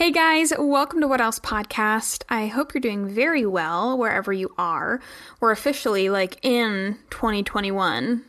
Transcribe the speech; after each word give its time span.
Hey 0.00 0.12
guys, 0.12 0.50
welcome 0.58 1.02
to 1.02 1.08
What 1.08 1.20
Else 1.20 1.38
Podcast. 1.40 2.22
I 2.30 2.46
hope 2.46 2.72
you're 2.72 2.80
doing 2.80 3.06
very 3.06 3.44
well 3.44 3.98
wherever 3.98 4.32
you 4.32 4.50
are. 4.56 4.98
We're 5.40 5.50
officially 5.50 6.08
like 6.08 6.42
in 6.42 6.96
2021. 7.10 8.24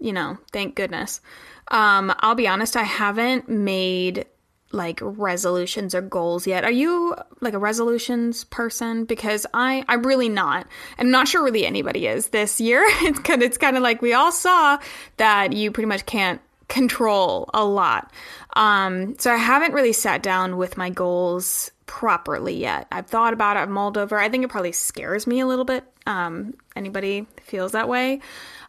You 0.00 0.12
know, 0.12 0.38
thank 0.50 0.74
goodness. 0.74 1.20
Um, 1.68 2.12
I'll 2.18 2.34
be 2.34 2.48
honest, 2.48 2.76
I 2.76 2.82
haven't 2.82 3.48
made 3.48 4.26
like 4.72 4.98
resolutions 5.00 5.94
or 5.94 6.00
goals 6.00 6.48
yet. 6.48 6.64
Are 6.64 6.72
you 6.72 7.14
like 7.40 7.54
a 7.54 7.58
resolutions 7.60 8.42
person? 8.42 9.04
Because 9.04 9.46
I 9.54 9.84
I'm 9.86 10.02
really 10.02 10.28
not. 10.28 10.66
I'm 10.98 11.12
not 11.12 11.28
sure 11.28 11.44
really 11.44 11.66
anybody 11.66 12.08
is 12.08 12.30
this 12.30 12.60
year. 12.60 12.84
It's 13.02 13.20
kind 13.20 13.44
it's 13.44 13.58
kind 13.58 13.76
of 13.76 13.84
like 13.84 14.02
we 14.02 14.12
all 14.12 14.32
saw 14.32 14.80
that 15.18 15.52
you 15.52 15.70
pretty 15.70 15.86
much 15.86 16.04
can't 16.04 16.40
control 16.70 17.50
a 17.52 17.64
lot. 17.64 18.10
Um, 18.54 19.18
so 19.18 19.30
I 19.30 19.36
haven't 19.36 19.74
really 19.74 19.92
sat 19.92 20.22
down 20.22 20.56
with 20.56 20.78
my 20.78 20.88
goals 20.88 21.70
properly 21.84 22.54
yet. 22.54 22.86
I've 22.90 23.08
thought 23.08 23.34
about 23.34 23.56
it, 23.56 23.60
I've 23.60 23.68
mulled 23.68 23.98
over. 23.98 24.18
I 24.18 24.30
think 24.30 24.44
it 24.44 24.48
probably 24.48 24.72
scares 24.72 25.26
me 25.26 25.40
a 25.40 25.46
little 25.46 25.64
bit. 25.66 25.84
Um, 26.06 26.54
anybody 26.74 27.26
feels 27.42 27.72
that 27.72 27.88
way? 27.88 28.20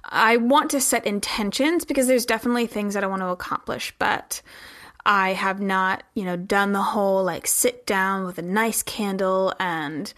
I 0.04 0.38
want 0.38 0.72
to 0.72 0.82
set 0.82 1.05
intentions 1.05 1.86
because 1.86 2.08
there's 2.08 2.26
definitely 2.26 2.68
things 2.68 2.96
that 2.96 3.04
I 3.04 3.08
want 3.08 3.22
to 3.22 3.27
accomplish, 3.27 3.94
but 4.00 4.41
I 5.05 5.34
have 5.34 5.62
not, 5.62 6.04
you 6.16 6.26
know, 6.26 6.36
done 6.36 6.74
the 6.74 6.82
whole 6.82 7.24
like 7.24 7.48
sit 7.48 7.86
down 7.86 8.26
with 8.26 8.40
a 8.40 8.44
nice 8.44 8.82
candle 8.84 9.54
and, 9.60 10.12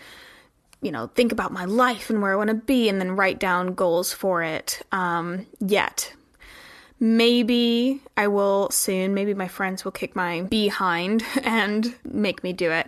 you 0.82 0.92
know, 0.92 1.08
think 1.08 1.32
about 1.32 1.52
my 1.52 1.66
life 1.66 2.10
and 2.10 2.22
where 2.22 2.32
I 2.32 2.38
want 2.38 2.50
to 2.50 2.56
be 2.56 2.88
and 2.88 3.00
then 3.00 3.18
write 3.18 3.40
down 3.40 3.74
goals 3.76 4.14
for 4.14 4.42
it 4.42 4.82
um, 4.92 5.46
yet. 5.60 6.14
Maybe 7.04 8.00
I 8.16 8.28
will 8.30 8.70
soon. 8.70 9.14
Maybe 9.14 9.34
my 9.34 9.50
friends 9.50 9.84
will 9.84 9.92
kick 9.92 10.16
my 10.16 10.44
behind 10.44 11.22
and 11.44 11.94
make 12.06 12.46
me 12.46 12.54
do 12.54 12.72
it. 12.72 12.88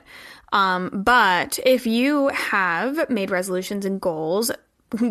Um, 0.53 0.89
but 1.03 1.59
if 1.65 1.85
you 1.85 2.29
have 2.29 3.09
made 3.09 3.29
resolutions 3.29 3.83
and 3.83 3.99
goals, 3.99 4.51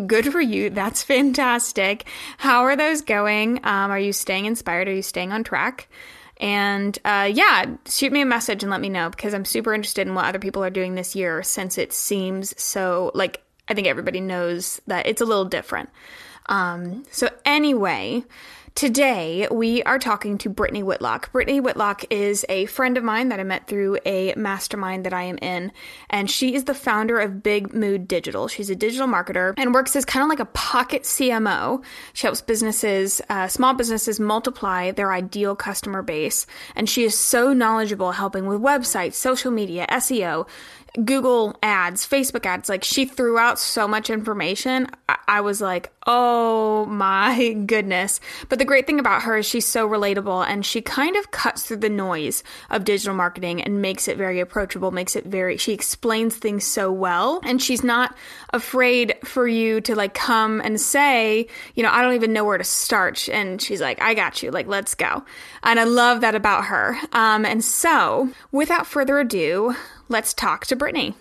good 0.07 0.31
for 0.31 0.41
you. 0.41 0.71
That's 0.71 1.03
fantastic. 1.03 2.05
How 2.39 2.63
are 2.63 2.75
those 2.75 3.01
going? 3.01 3.57
Um, 3.57 3.91
are 3.91 3.99
you 3.99 4.11
staying 4.11 4.45
inspired? 4.45 4.87
Are 4.87 4.93
you 4.95 5.03
staying 5.03 5.31
on 5.31 5.43
track? 5.43 5.87
And 6.37 6.97
uh, 7.05 7.29
yeah, 7.31 7.65
shoot 7.87 8.11
me 8.11 8.21
a 8.21 8.25
message 8.25 8.63
and 8.63 8.71
let 8.71 8.81
me 8.81 8.89
know 8.89 9.11
because 9.11 9.35
I'm 9.35 9.45
super 9.45 9.75
interested 9.75 10.07
in 10.07 10.15
what 10.15 10.25
other 10.25 10.39
people 10.39 10.63
are 10.63 10.71
doing 10.71 10.95
this 10.95 11.15
year 11.15 11.43
since 11.43 11.77
it 11.77 11.93
seems 11.93 12.59
so 12.59 13.11
like 13.13 13.43
I 13.67 13.75
think 13.75 13.85
everybody 13.85 14.19
knows 14.19 14.81
that 14.87 15.05
it's 15.05 15.21
a 15.21 15.25
little 15.25 15.45
different. 15.45 15.89
Um, 16.47 17.05
so, 17.11 17.29
anyway, 17.45 18.23
Today, 18.75 19.47
we 19.49 19.81
are 19.83 19.97
talking 19.97 20.37
to 20.39 20.49
Brittany 20.49 20.83
Whitlock. 20.83 21.31
Brittany 21.31 21.61
Whitlock 21.61 22.03
is 22.09 22.45
a 22.49 22.65
friend 22.65 22.97
of 22.97 23.05
mine 23.05 23.29
that 23.29 23.39
I 23.39 23.43
met 23.43 23.67
through 23.67 23.99
a 24.05 24.33
mastermind 24.35 25.05
that 25.05 25.13
I 25.13 25.23
am 25.23 25.37
in, 25.37 25.71
and 26.09 26.29
she 26.29 26.55
is 26.55 26.65
the 26.65 26.73
founder 26.73 27.17
of 27.17 27.41
Big 27.41 27.73
Mood 27.73 28.05
Digital. 28.05 28.49
She's 28.49 28.69
a 28.69 28.75
digital 28.75 29.07
marketer 29.07 29.53
and 29.55 29.73
works 29.73 29.95
as 29.95 30.03
kind 30.03 30.23
of 30.23 30.29
like 30.29 30.41
a 30.41 30.51
pocket 30.51 31.03
CMO. 31.03 31.85
She 32.11 32.27
helps 32.27 32.41
businesses, 32.41 33.21
uh, 33.29 33.47
small 33.47 33.75
businesses, 33.75 34.19
multiply 34.19 34.91
their 34.91 35.13
ideal 35.13 35.55
customer 35.55 36.01
base, 36.01 36.45
and 36.75 36.89
she 36.89 37.05
is 37.05 37.17
so 37.17 37.53
knowledgeable 37.53 38.11
helping 38.11 38.45
with 38.45 38.59
websites, 38.59 39.13
social 39.13 39.51
media, 39.51 39.85
SEO. 39.89 40.47
Google 41.03 41.57
ads, 41.61 42.07
Facebook 42.07 42.45
ads, 42.45 42.69
like 42.69 42.83
she 42.83 43.05
threw 43.05 43.37
out 43.37 43.59
so 43.59 43.87
much 43.87 44.09
information. 44.09 44.87
I, 45.27 45.41
was 45.41 45.61
like, 45.61 45.91
oh 46.07 46.85
my 46.85 47.53
goodness. 47.65 48.19
But 48.49 48.59
the 48.59 48.65
great 48.65 48.87
thing 48.87 48.99
about 48.99 49.23
her 49.23 49.37
is 49.37 49.45
she's 49.45 49.65
so 49.65 49.87
relatable 49.87 50.45
and 50.47 50.65
she 50.65 50.81
kind 50.81 51.15
of 51.15 51.31
cuts 51.31 51.65
through 51.65 51.77
the 51.77 51.89
noise 51.89 52.43
of 52.69 52.85
digital 52.85 53.13
marketing 53.13 53.61
and 53.61 53.81
makes 53.81 54.07
it 54.07 54.17
very 54.17 54.39
approachable, 54.39 54.91
makes 54.91 55.15
it 55.15 55.25
very, 55.25 55.57
she 55.57 55.73
explains 55.73 56.35
things 56.35 56.65
so 56.65 56.91
well. 56.91 57.41
And 57.43 57.61
she's 57.61 57.83
not 57.83 58.15
afraid 58.51 59.15
for 59.23 59.47
you 59.47 59.81
to 59.81 59.95
like 59.95 60.13
come 60.13 60.61
and 60.61 60.79
say, 60.79 61.47
you 61.75 61.83
know, 61.83 61.91
I 61.91 62.01
don't 62.01 62.13
even 62.13 62.33
know 62.33 62.45
where 62.45 62.57
to 62.57 62.63
start. 62.63 63.27
And 63.29 63.61
she's 63.61 63.81
like, 63.81 64.01
I 64.01 64.13
got 64.13 64.41
you, 64.41 64.51
like, 64.51 64.67
let's 64.67 64.95
go. 64.95 65.23
And 65.63 65.79
I 65.79 65.83
love 65.83 66.21
that 66.21 66.35
about 66.35 66.65
her. 66.65 66.97
Um, 67.11 67.45
and 67.45 67.63
so 67.63 68.29
without 68.51 68.87
further 68.87 69.19
ado, 69.19 69.75
let's 70.09 70.33
talk 70.33 70.65
to 70.67 70.75
Brittany. 70.75 71.15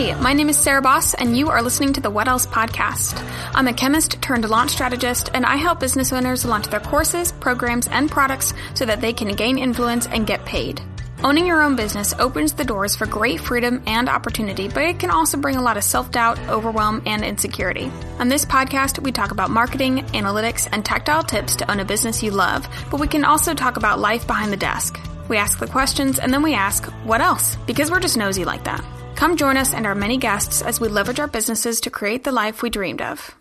Hi, 0.00 0.14
my 0.20 0.32
name 0.32 0.48
is 0.48 0.56
Sarah 0.56 0.80
Boss, 0.80 1.14
and 1.14 1.36
you 1.36 1.48
are 1.48 1.60
listening 1.60 1.92
to 1.94 2.00
the 2.00 2.08
What 2.08 2.28
Else 2.28 2.46
podcast. 2.46 3.20
I'm 3.52 3.66
a 3.66 3.72
chemist 3.72 4.22
turned 4.22 4.48
launch 4.48 4.70
strategist, 4.70 5.30
and 5.34 5.44
I 5.44 5.56
help 5.56 5.80
business 5.80 6.12
owners 6.12 6.44
launch 6.44 6.68
their 6.68 6.78
courses, 6.78 7.32
programs, 7.32 7.88
and 7.88 8.08
products 8.08 8.54
so 8.74 8.86
that 8.86 9.00
they 9.00 9.12
can 9.12 9.34
gain 9.34 9.58
influence 9.58 10.06
and 10.06 10.24
get 10.24 10.44
paid. 10.44 10.80
Owning 11.24 11.46
your 11.46 11.62
own 11.62 11.74
business 11.74 12.14
opens 12.20 12.52
the 12.52 12.64
doors 12.64 12.94
for 12.94 13.04
great 13.04 13.40
freedom 13.40 13.82
and 13.86 14.08
opportunity, 14.08 14.68
but 14.68 14.84
it 14.84 15.00
can 15.00 15.10
also 15.10 15.36
bring 15.36 15.56
a 15.56 15.62
lot 15.62 15.76
of 15.76 15.82
self 15.82 16.12
doubt, 16.12 16.38
overwhelm, 16.48 17.02
and 17.06 17.24
insecurity. 17.24 17.90
On 18.20 18.28
this 18.28 18.44
podcast, 18.44 19.02
we 19.02 19.10
talk 19.10 19.32
about 19.32 19.50
marketing, 19.50 20.04
analytics, 20.14 20.68
and 20.70 20.84
tactile 20.84 21.24
tips 21.24 21.56
to 21.56 21.68
own 21.68 21.80
a 21.80 21.84
business 21.84 22.22
you 22.22 22.30
love, 22.30 22.68
but 22.88 23.00
we 23.00 23.08
can 23.08 23.24
also 23.24 23.52
talk 23.52 23.76
about 23.76 23.98
life 23.98 24.28
behind 24.28 24.52
the 24.52 24.56
desk. 24.56 25.00
We 25.28 25.38
ask 25.38 25.58
the 25.58 25.66
questions 25.66 26.20
and 26.20 26.32
then 26.32 26.42
we 26.42 26.54
ask, 26.54 26.86
what 27.04 27.20
else? 27.20 27.56
Because 27.66 27.90
we're 27.90 27.98
just 27.98 28.16
nosy 28.16 28.44
like 28.44 28.62
that. 28.64 28.84
Come 29.16 29.36
join 29.36 29.56
us 29.56 29.74
and 29.74 29.86
our 29.86 29.96
many 29.96 30.18
guests 30.18 30.62
as 30.62 30.80
we 30.80 30.86
leverage 30.86 31.18
our 31.18 31.26
businesses 31.26 31.80
to 31.80 31.90
create 31.90 32.22
the 32.22 32.32
life 32.32 32.62
we 32.62 32.70
dreamed 32.70 33.02
of. 33.02 33.37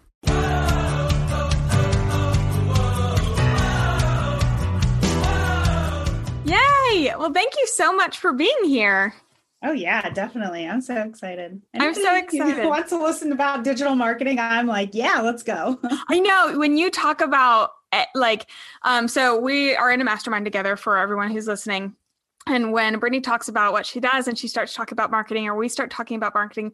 Well, 7.05 7.33
thank 7.33 7.53
you 7.55 7.67
so 7.67 7.95
much 7.95 8.17
for 8.17 8.33
being 8.33 8.63
here. 8.63 9.13
Oh 9.63 9.71
yeah, 9.71 10.09
definitely. 10.09 10.67
I'm 10.67 10.81
so 10.81 10.95
excited. 10.95 11.61
I'm 11.73 11.93
so 11.93 12.15
excited. 12.15 12.65
wants 12.65 12.89
to 12.89 12.97
listen 13.01 13.31
about 13.31 13.63
digital 13.63 13.95
marketing? 13.95 14.39
I'm 14.39 14.67
like, 14.67 14.91
yeah, 14.93 15.21
let's 15.21 15.43
go. 15.43 15.79
I 16.09 16.19
know 16.19 16.57
when 16.57 16.77
you 16.77 16.91
talk 16.91 17.21
about 17.21 17.71
eh, 17.91 18.05
like, 18.13 18.49
um, 18.83 19.07
so 19.07 19.39
we 19.39 19.75
are 19.75 19.91
in 19.91 19.99
a 20.01 20.03
mastermind 20.03 20.45
together 20.45 20.75
for 20.75 20.97
everyone 20.97 21.31
who's 21.31 21.47
listening. 21.47 21.95
And 22.47 22.71
when 22.71 22.99
Brittany 22.99 23.21
talks 23.21 23.47
about 23.47 23.73
what 23.73 23.85
she 23.85 23.99
does 23.99 24.27
and 24.27 24.37
she 24.37 24.47
starts 24.47 24.73
talking 24.73 24.93
about 24.93 25.11
marketing, 25.11 25.47
or 25.47 25.55
we 25.55 25.69
start 25.69 25.91
talking 25.91 26.17
about 26.17 26.33
marketing, 26.33 26.73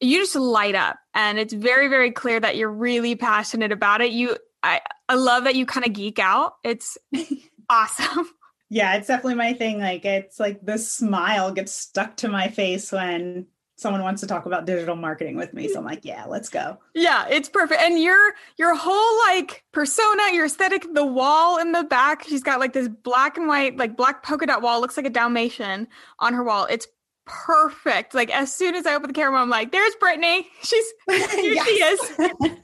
you 0.00 0.18
just 0.18 0.36
light 0.36 0.76
up, 0.76 0.96
and 1.14 1.38
it's 1.38 1.52
very, 1.52 1.88
very 1.88 2.12
clear 2.12 2.38
that 2.38 2.56
you're 2.56 2.70
really 2.70 3.16
passionate 3.16 3.72
about 3.72 4.00
it. 4.00 4.12
You, 4.12 4.36
I, 4.62 4.80
I 5.08 5.14
love 5.14 5.44
that 5.44 5.56
you 5.56 5.66
kind 5.66 5.84
of 5.84 5.92
geek 5.92 6.20
out. 6.20 6.54
It's 6.62 6.96
awesome 7.70 8.30
yeah, 8.70 8.96
it's 8.96 9.08
definitely 9.08 9.34
my 9.34 9.54
thing. 9.54 9.78
Like 9.78 10.04
it's 10.04 10.38
like 10.38 10.64
the 10.64 10.78
smile 10.78 11.52
gets 11.52 11.72
stuck 11.72 12.16
to 12.18 12.28
my 12.28 12.48
face 12.48 12.92
when 12.92 13.46
someone 13.78 14.02
wants 14.02 14.20
to 14.20 14.26
talk 14.26 14.44
about 14.44 14.66
digital 14.66 14.96
marketing 14.96 15.36
with 15.36 15.54
me. 15.54 15.68
So 15.68 15.78
I'm 15.78 15.84
like, 15.84 16.04
yeah, 16.04 16.24
let's 16.26 16.48
go. 16.48 16.78
Yeah, 16.94 17.26
it's 17.28 17.48
perfect. 17.48 17.80
And 17.80 17.98
your 18.00 18.32
your 18.58 18.74
whole 18.74 19.18
like 19.28 19.64
persona, 19.72 20.32
your 20.32 20.46
aesthetic, 20.46 20.86
the 20.92 21.06
wall 21.06 21.58
in 21.58 21.72
the 21.72 21.84
back, 21.84 22.24
she's 22.24 22.42
got 22.42 22.60
like 22.60 22.72
this 22.72 22.88
black 22.88 23.38
and 23.38 23.46
white, 23.46 23.76
like 23.76 23.96
black 23.96 24.22
polka 24.22 24.46
dot 24.46 24.62
wall, 24.62 24.80
looks 24.80 24.96
like 24.96 25.06
a 25.06 25.10
Dalmatian 25.10 25.88
on 26.18 26.34
her 26.34 26.42
wall. 26.42 26.66
It's 26.68 26.88
perfect. 27.24 28.14
Like 28.14 28.30
as 28.30 28.52
soon 28.52 28.74
as 28.74 28.84
I 28.84 28.94
open 28.94 29.08
the 29.08 29.14
camera, 29.14 29.40
I'm 29.40 29.48
like, 29.48 29.72
there's 29.72 29.94
Brittany. 29.96 30.48
She's 30.62 30.92
here 31.08 31.64
she 31.64 31.70
is. 31.70 32.18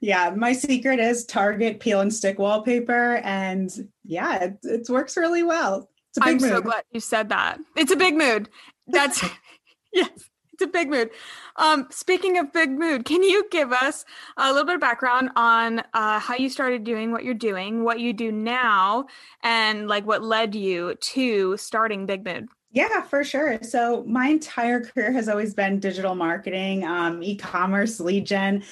yeah, 0.00 0.32
my 0.36 0.52
secret 0.52 0.98
is 0.98 1.24
Target 1.24 1.80
peel 1.80 2.00
and 2.00 2.12
stick 2.12 2.38
wallpaper, 2.38 3.16
and 3.16 3.70
yeah, 4.04 4.44
it, 4.44 4.58
it 4.62 4.88
works 4.88 5.16
really 5.16 5.42
well. 5.42 5.88
It's 6.10 6.18
a 6.18 6.20
big 6.20 6.28
I'm 6.28 6.40
mood. 6.40 6.50
so 6.50 6.60
glad 6.60 6.84
you 6.90 7.00
said 7.00 7.28
that. 7.28 7.58
It's 7.76 7.92
a 7.92 7.96
big 7.96 8.16
mood. 8.16 8.48
That's 8.88 9.22
yes, 9.92 10.10
it's 10.52 10.62
a 10.62 10.66
big 10.66 10.90
mood. 10.90 11.10
Um, 11.56 11.86
speaking 11.90 12.38
of 12.38 12.52
big 12.52 12.70
mood, 12.70 13.04
can 13.04 13.22
you 13.22 13.46
give 13.50 13.72
us 13.72 14.04
a 14.36 14.50
little 14.50 14.66
bit 14.66 14.74
of 14.76 14.80
background 14.80 15.30
on 15.36 15.80
uh, 15.94 16.18
how 16.18 16.34
you 16.34 16.48
started 16.48 16.84
doing 16.84 17.12
what 17.12 17.24
you're 17.24 17.34
doing, 17.34 17.84
what 17.84 18.00
you 18.00 18.12
do 18.12 18.32
now, 18.32 19.06
and 19.42 19.88
like 19.88 20.06
what 20.06 20.22
led 20.22 20.54
you 20.54 20.96
to 20.96 21.56
starting 21.56 22.06
Big 22.06 22.24
Mood? 22.24 22.48
Yeah, 22.72 23.02
for 23.02 23.24
sure. 23.24 23.58
So 23.62 24.04
my 24.06 24.28
entire 24.28 24.80
career 24.84 25.12
has 25.12 25.28
always 25.28 25.54
been 25.54 25.80
digital 25.80 26.14
marketing, 26.14 26.84
um, 26.84 27.22
e-commerce, 27.22 27.98
lead 27.98 28.26
gen. 28.26 28.62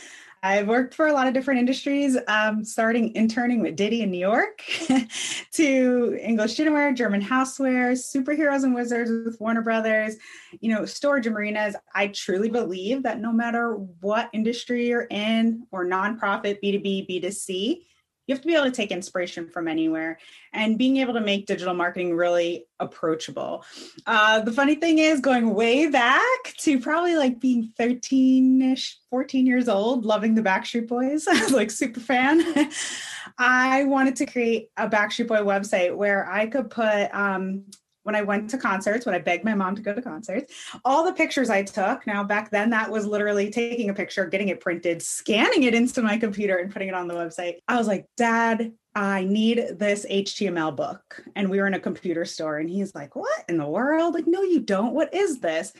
I've 0.43 0.69
worked 0.69 0.95
for 0.95 1.09
a 1.09 1.13
lot 1.13 1.27
of 1.27 1.35
different 1.35 1.61
industries, 1.61 2.17
um, 2.29 2.65
starting 2.65 3.15
interning 3.15 3.61
with 3.61 3.77
Diddy 3.77 4.03
in 4.03 4.11
New 4.11 4.19
York 4.19 4.63
to 5.53 6.19
English 6.23 6.57
dinnerware, 6.57 6.95
German 6.95 7.21
houseware, 7.21 7.93
superheroes 7.93 8.63
and 8.63 8.75
wizards 8.75 9.11
with 9.11 9.41
Warner 9.41 9.63
Brothers, 9.63 10.17
you 10.61 10.73
know, 10.73 10.85
storage 10.85 11.27
and 11.27 11.35
marinas. 11.35 11.75
I 11.95 12.09
truly 12.09 12.51
believe 12.51 13.03
that 13.03 13.21
no 13.21 13.33
matter 13.33 13.75
what 14.01 14.31
industry 14.33 14.89
you're 14.89 15.09
in 15.11 15.67
or 15.73 15.85
nonprofit, 15.85 16.59
B2B, 16.63 17.09
B2C, 17.09 17.83
you 18.29 18.35
have 18.35 18.43
to 18.43 18.47
be 18.47 18.55
able 18.55 18.67
to 18.67 18.71
take 18.71 18.93
inspiration 18.93 19.49
from 19.49 19.67
anywhere 19.67 20.19
and 20.53 20.77
being 20.77 20.99
able 20.99 21.15
to 21.15 21.21
make 21.21 21.47
digital 21.47 21.73
marketing 21.73 22.15
really 22.15 22.67
approachable. 22.79 23.65
Uh, 24.07 24.41
the 24.41 24.53
funny 24.53 24.75
thing 24.75 24.99
is, 24.99 25.21
going 25.21 25.55
way 25.55 25.89
back 25.89 26.55
to 26.59 26.79
probably 26.79 27.17
like 27.17 27.41
being 27.41 27.73
13 27.79 28.61
ish, 28.61 28.99
14 29.11 29.47
years 29.47 29.67
old, 29.67 30.05
loving 30.05 30.35
the 30.35 30.43
Backstreet 30.43 30.87
Boys, 30.87 31.27
like 31.51 31.71
super 31.71 32.01
fan. 32.01 32.71
I 33.39 33.85
wanted 33.85 34.17
to 34.17 34.27
create 34.27 34.71
a 34.77 34.89
Backstreet 34.89 35.29
Boy 35.29 35.39
website 35.39 35.97
where 35.97 36.31
I 36.31 36.47
could 36.47 36.69
put 36.69 37.13
um, 37.15 37.65
when 38.09 38.17
I 38.17 38.23
went 38.23 38.49
to 38.49 38.57
concerts, 38.57 39.05
when 39.05 39.15
I 39.15 39.19
begged 39.19 39.45
my 39.45 39.55
mom 39.55 39.77
to 39.77 39.83
go 39.83 39.93
to 39.93 40.01
concerts, 40.01 40.55
all 40.83 41.05
the 41.05 41.13
pictures 41.13 41.51
I 41.51 41.63
took. 41.63 42.07
Now, 42.07 42.25
back 42.25 42.51
then, 42.51 42.71
that 42.71 42.91
was 42.91 43.05
literally 43.05 43.51
taking 43.51 43.91
a 43.91 43.95
picture, 43.95 44.25
getting 44.25 44.49
it 44.49 44.63
printed, 44.63 45.03
scanning 45.03 45.65
it 45.65 45.75
into 45.75 46.01
my 46.01 46.17
computer, 46.17 46.57
and 46.57 46.73
putting 46.73 46.89
it 46.89 46.95
on 46.95 47.07
the 47.07 47.13
website. 47.13 47.59
I 47.69 47.77
was 47.77 47.87
like, 47.87 48.07
Dad, 48.17 48.73
I 48.95 49.25
need 49.25 49.79
this 49.79 50.07
HTML 50.11 50.75
book. 50.75 51.23
And 51.37 51.51
we 51.51 51.61
were 51.61 51.67
in 51.67 51.75
a 51.75 51.81
computer 51.81 52.25
store, 52.25 52.57
and 52.57 52.71
he's 52.71 52.95
like, 52.95 53.15
What 53.15 53.45
in 53.47 53.59
the 53.59 53.69
world? 53.69 54.15
Like, 54.15 54.27
no, 54.27 54.41
you 54.41 54.61
don't. 54.61 54.95
What 54.95 55.13
is 55.13 55.41
this? 55.41 55.75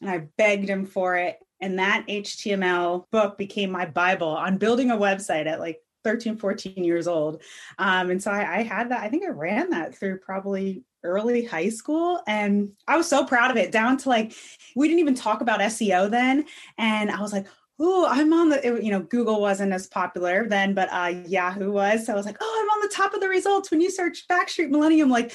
And 0.00 0.08
I 0.08 0.28
begged 0.38 0.68
him 0.68 0.86
for 0.86 1.16
it. 1.16 1.40
And 1.60 1.80
that 1.80 2.06
HTML 2.08 3.06
book 3.10 3.36
became 3.36 3.72
my 3.72 3.86
Bible 3.86 4.28
on 4.28 4.56
building 4.56 4.92
a 4.92 4.96
website 4.96 5.46
at 5.46 5.58
like 5.58 5.80
13, 6.04 6.36
14 6.36 6.84
years 6.84 7.08
old. 7.08 7.42
Um, 7.76 8.10
and 8.10 8.22
so 8.22 8.30
I, 8.30 8.58
I, 8.58 8.62
had 8.62 8.90
that, 8.90 9.00
I 9.00 9.08
think 9.08 9.24
I 9.24 9.30
ran 9.30 9.70
that 9.70 9.96
through 9.96 10.18
probably 10.18 10.84
early 11.04 11.44
high 11.44 11.68
school. 11.68 12.20
And 12.26 12.72
I 12.86 12.96
was 12.96 13.08
so 13.08 13.24
proud 13.24 13.50
of 13.50 13.56
it, 13.56 13.72
down 13.72 13.96
to 13.98 14.08
like, 14.08 14.34
we 14.76 14.88
didn't 14.88 15.00
even 15.00 15.14
talk 15.14 15.40
about 15.40 15.60
SEO 15.60 16.10
then. 16.10 16.44
And 16.78 17.10
I 17.10 17.20
was 17.20 17.32
like, 17.32 17.46
oh, 17.80 18.06
I'm 18.08 18.32
on 18.32 18.48
the, 18.48 18.66
it, 18.66 18.82
you 18.82 18.90
know, 18.90 19.00
Google 19.00 19.40
wasn't 19.40 19.72
as 19.72 19.86
popular 19.86 20.48
then, 20.48 20.74
but 20.74 20.88
uh, 20.92 21.12
Yahoo 21.26 21.72
was. 21.72 22.06
So 22.06 22.12
I 22.12 22.16
was 22.16 22.26
like, 22.26 22.36
oh, 22.40 22.60
I'm 22.62 22.78
on 22.78 22.88
the 22.88 22.94
top 22.94 23.14
of 23.14 23.20
the 23.20 23.28
results 23.28 23.70
when 23.70 23.80
you 23.80 23.90
search 23.90 24.26
Backstreet 24.28 24.70
Millennium. 24.70 25.10
Like, 25.10 25.32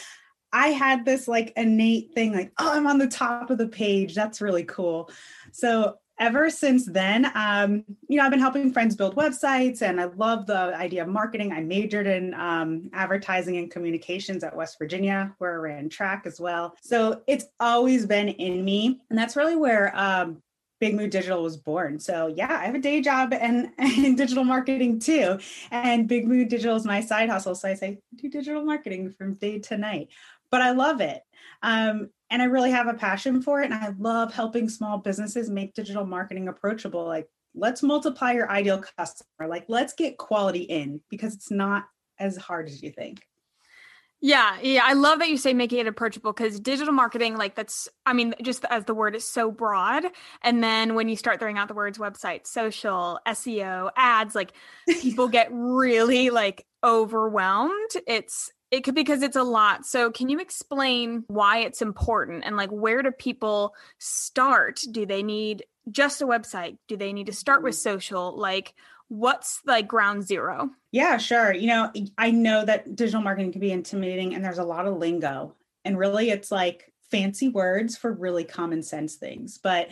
I 0.54 0.69
had 0.69 1.04
this 1.04 1.28
like 1.28 1.52
innate 1.58 2.14
thing, 2.14 2.34
like, 2.34 2.54
oh, 2.58 2.72
I'm 2.74 2.88
on 2.88 3.00
the 3.00 3.08
top 3.08 3.50
of 3.50 3.58
the 3.58 3.68
page. 3.68 4.16
That's 4.16 4.42
really 4.42 4.64
cool. 4.64 5.10
So 5.52 5.98
ever 6.19 6.50
since 6.50 6.86
then, 6.86 7.31
um, 7.36 7.84
you 8.08 8.18
know, 8.18 8.24
I've 8.24 8.31
been 8.31 8.40
helping 8.40 8.72
friends 8.74 8.96
build 8.96 9.16
websites 9.16 9.81
and 9.81 10.02
I 10.02 10.06
love 10.06 10.48
the 10.48 10.75
idea 10.75 11.04
of 11.04 11.08
marketing. 11.08 11.52
I 11.52 11.62
majored 11.62 12.08
in 12.08 12.34
um, 12.34 12.90
advertising 12.94 13.58
and 13.58 13.69
communications 13.69 14.44
at 14.44 14.56
West 14.56 14.78
Virginia, 14.80 15.36
where 15.38 15.54
I 15.54 15.58
ran 15.58 15.90
track 15.90 16.24
as 16.25 16.40
well. 16.40 16.75
So 16.81 17.22
it's 17.28 17.46
always 17.60 18.06
been 18.06 18.30
in 18.30 18.66
me. 18.66 19.00
And 19.10 19.18
that's 19.18 19.36
really 19.36 19.56
where 19.56 19.96
um, 19.96 20.42
Big 20.80 20.96
Mood 20.96 21.12
Digital 21.12 21.44
was 21.44 21.58
born. 21.58 22.00
So 22.00 22.28
yeah, 22.28 22.60
I 22.62 22.66
have 22.66 22.75
a 22.75 22.80
day 22.80 23.02
job 23.02 23.34
and, 23.34 23.69
digital 24.18 24.44
marketing 24.44 25.00
too. 25.00 25.40
And 25.72 26.08
Big 26.08 26.28
Mood 26.28 26.50
Digital 26.50 26.75
is 26.75 26.86
my 26.86 27.02
side 27.02 27.30
hustle. 27.30 27.56
So 27.56 27.69
I 27.69 27.75
say 27.75 28.00
do 28.16 28.30
digital 28.30 28.64
marketing 28.64 29.12
from 29.12 29.36
day 29.36 29.60
to 29.60 29.78
night. 29.78 30.10
But 30.50 30.62
I 30.62 30.72
love 30.72 31.02
it. 31.02 31.22
Um, 31.62 32.10
and 32.30 32.42
I 32.42 32.46
really 32.46 32.72
have 32.72 32.88
a 32.88 32.94
passion 32.94 33.42
for 33.42 33.62
it. 33.62 33.66
And 33.66 33.74
I 33.74 33.94
love 33.98 34.34
helping 34.34 34.70
small 34.70 34.98
businesses 34.98 35.50
make 35.50 35.74
digital 35.74 36.06
marketing 36.06 36.48
approachable. 36.48 37.06
Like, 37.06 37.28
let's 37.56 37.82
multiply 37.82 38.34
your 38.34 38.50
ideal 38.50 38.84
customer. 38.98 39.48
Like, 39.48 39.66
let's 39.68 39.94
get 39.94 40.18
quality 40.18 40.64
in 40.64 41.02
because 41.10 41.34
it's 41.34 41.52
not 41.52 41.86
as 42.20 42.38
hard 42.38 42.68
as 42.68 42.82
you 42.84 42.92
think. 42.92 43.22
Yeah, 44.20 44.58
yeah, 44.64 44.82
I 44.84 44.94
love 44.94 45.20
that 45.20 45.30
you 45.30 45.38
say 45.38 45.54
making 45.54 45.78
it 45.78 45.86
approachable 45.86 46.34
because 46.34 46.60
digital 46.60 46.92
marketing, 46.92 47.38
like 47.38 47.54
that's, 47.54 47.88
I 48.04 48.14
mean, 48.14 48.34
just 48.42 48.66
as 48.66 48.86
the 48.86 48.96
word 48.96 49.16
is 49.16 49.30
so 49.30 49.52
broad. 49.52 50.06
And 50.42 50.64
then 50.64 50.96
when 50.96 51.08
you 51.08 51.16
start 51.16 51.40
throwing 51.40 51.60
out 51.60 51.68
the 51.68 51.76
words 51.76 52.00
website, 52.00 52.48
social, 52.48 53.20
SEO, 53.28 53.92
ads, 53.96 54.34
like 54.34 54.54
people 54.88 55.28
get 55.28 55.50
really 55.52 56.32
like 56.32 56.66
overwhelmed. 56.84 57.92
It's 58.08 58.52
it 58.72 58.81
could 58.81 58.96
because 58.96 59.22
it's 59.22 59.36
a 59.36 59.44
lot. 59.44 59.86
So, 59.86 60.12
can 60.12 60.30
you 60.30 60.40
explain 60.40 61.24
why 61.28 61.60
it's 61.60 61.81
important 61.81 62.44
and 62.46 62.58
like 62.58 62.69
where 62.69 63.02
do 63.02 63.12
people 63.12 63.75
start? 63.98 64.81
Do 64.92 65.06
they 65.06 65.24
need 65.24 65.66
just 65.90 66.22
a 66.22 66.28
website? 66.28 66.78
Do 66.88 66.98
they 66.98 67.14
need 67.14 67.28
to 67.28 67.34
start 67.34 67.64
with 67.64 67.75
mm-hmm. 67.75 67.92
social? 67.92 68.38
Like, 68.38 68.74
what's 69.08 69.62
like 69.66 69.88
ground 69.88 70.24
zero? 70.28 70.69
Yeah, 70.92 71.18
sure. 71.18 71.54
You 71.54 71.68
know, 71.68 71.92
I 72.18 72.31
know 72.31 72.66
that 72.66 72.96
digital 72.96 73.22
marketing 73.22 73.52
can 73.52 73.62
be 73.62 73.72
intimidating 73.72 74.36
and 74.36 74.44
there's 74.44 74.58
a 74.58 74.64
lot 74.64 74.86
of 74.86 74.98
lingo, 74.98 75.56
and 75.86 75.98
really 75.98 76.30
it's 76.30 76.52
like 76.52 76.92
fancy 77.10 77.48
words 77.48 77.98
for 77.98 78.12
really 78.12 78.44
common 78.44 78.84
sense 78.84 79.16
things. 79.16 79.60
But 79.62 79.90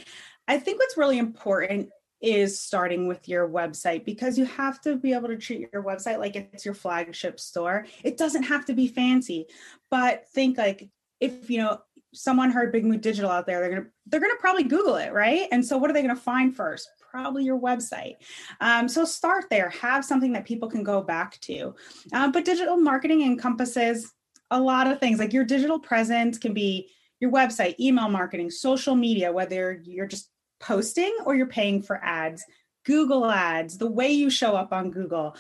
I 0.48 0.60
think 0.60 0.80
what's 0.80 0.98
really 0.98 1.18
important 1.18 1.89
is 2.21 2.59
starting 2.59 3.07
with 3.07 3.27
your 3.27 3.47
website 3.47 4.06
because 4.06 4.38
you 4.38 4.45
have 4.45 4.81
to 4.81 4.95
be 4.95 5.13
able 5.13 5.27
to 5.27 5.38
treat 5.38 5.69
your 5.71 5.83
website 5.83 6.19
like 6.19 6.35
it's 6.35 6.65
your 6.65 6.73
flagship 6.73 7.39
store. 7.39 7.85
It 8.03 8.17
doesn't 8.17 8.44
have 8.44 8.65
to 8.65 8.73
be 8.73 8.88
fancy, 8.88 9.47
but 9.91 10.27
think 10.29 10.57
like 10.57 10.89
if 11.19 11.50
you 11.50 11.59
know 11.59 11.81
someone 12.13 12.51
heard 12.51 12.71
Big 12.71 12.85
Mood 12.85 13.01
Digital 13.01 13.29
out 13.29 13.45
there, 13.45 13.59
they're 13.59 13.69
gonna 13.69 13.89
they're 14.07 14.19
gonna 14.19 14.33
probably 14.39 14.63
Google 14.63 14.95
it, 14.95 15.13
right? 15.13 15.47
And 15.51 15.65
so 15.65 15.77
what 15.77 15.89
are 15.89 15.94
they 15.94 16.01
gonna 16.01 16.15
find 16.15 16.56
first? 16.56 16.89
Probably 17.12 17.44
your 17.44 17.59
website. 17.59 18.15
Um, 18.59 18.89
so 18.89 19.06
start 19.06 19.45
there. 19.50 19.69
Have 19.69 20.03
something 20.03 20.33
that 20.33 20.45
people 20.45 20.69
can 20.69 20.83
go 20.83 21.01
back 21.01 21.39
to. 21.41 21.75
Um, 22.13 22.31
but 22.31 22.45
digital 22.45 22.77
marketing 22.77 23.21
encompasses 23.21 24.13
a 24.51 24.59
lot 24.59 24.88
of 24.88 25.00
things. 25.00 25.19
Like 25.19 25.33
your 25.33 25.45
digital 25.45 25.79
presence 25.79 26.38
can 26.38 26.53
be 26.53 26.89
your 27.19 27.31
website, 27.31 27.79
email 27.79 28.09
marketing, 28.09 28.51
social 28.51 28.95
media, 28.95 29.31
whether 29.31 29.81
you're 29.85 30.07
just 30.07 30.29
posting 30.65 31.15
or 31.25 31.35
you're 31.35 31.45
paying 31.45 31.81
for 31.81 32.03
ads, 32.03 32.44
Google 32.85 33.25
ads, 33.25 33.77
the 33.77 33.89
way 33.89 34.12
you 34.12 34.29
show 34.29 34.56
up 34.56 34.73
on 34.73 34.91
Google, 34.91 35.35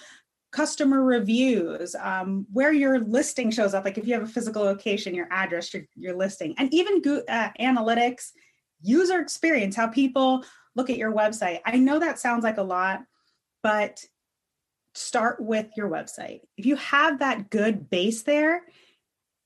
customer 0.51 1.03
reviews, 1.03 1.95
um, 1.95 2.45
where 2.53 2.71
your 2.71 2.99
listing 2.99 3.51
shows 3.51 3.73
up. 3.73 3.85
Like 3.85 3.97
if 3.97 4.07
you 4.07 4.13
have 4.13 4.23
a 4.23 4.27
physical 4.27 4.63
location, 4.63 5.15
your 5.15 5.27
address, 5.31 5.73
your, 5.73 5.83
your 5.95 6.15
listing, 6.15 6.53
and 6.57 6.73
even 6.73 7.01
uh, 7.27 7.49
analytics, 7.59 8.31
user 8.81 9.19
experience, 9.19 9.75
how 9.75 9.87
people 9.87 10.45
look 10.75 10.89
at 10.89 10.97
your 10.97 11.11
website. 11.11 11.59
I 11.65 11.77
know 11.77 11.99
that 11.99 12.19
sounds 12.19 12.43
like 12.43 12.57
a 12.57 12.63
lot, 12.63 13.01
but 13.63 14.03
start 14.93 15.41
with 15.41 15.67
your 15.75 15.89
website. 15.89 16.41
If 16.55 16.65
you 16.65 16.75
have 16.77 17.19
that 17.19 17.49
good 17.49 17.89
base 17.89 18.21
there, 18.21 18.61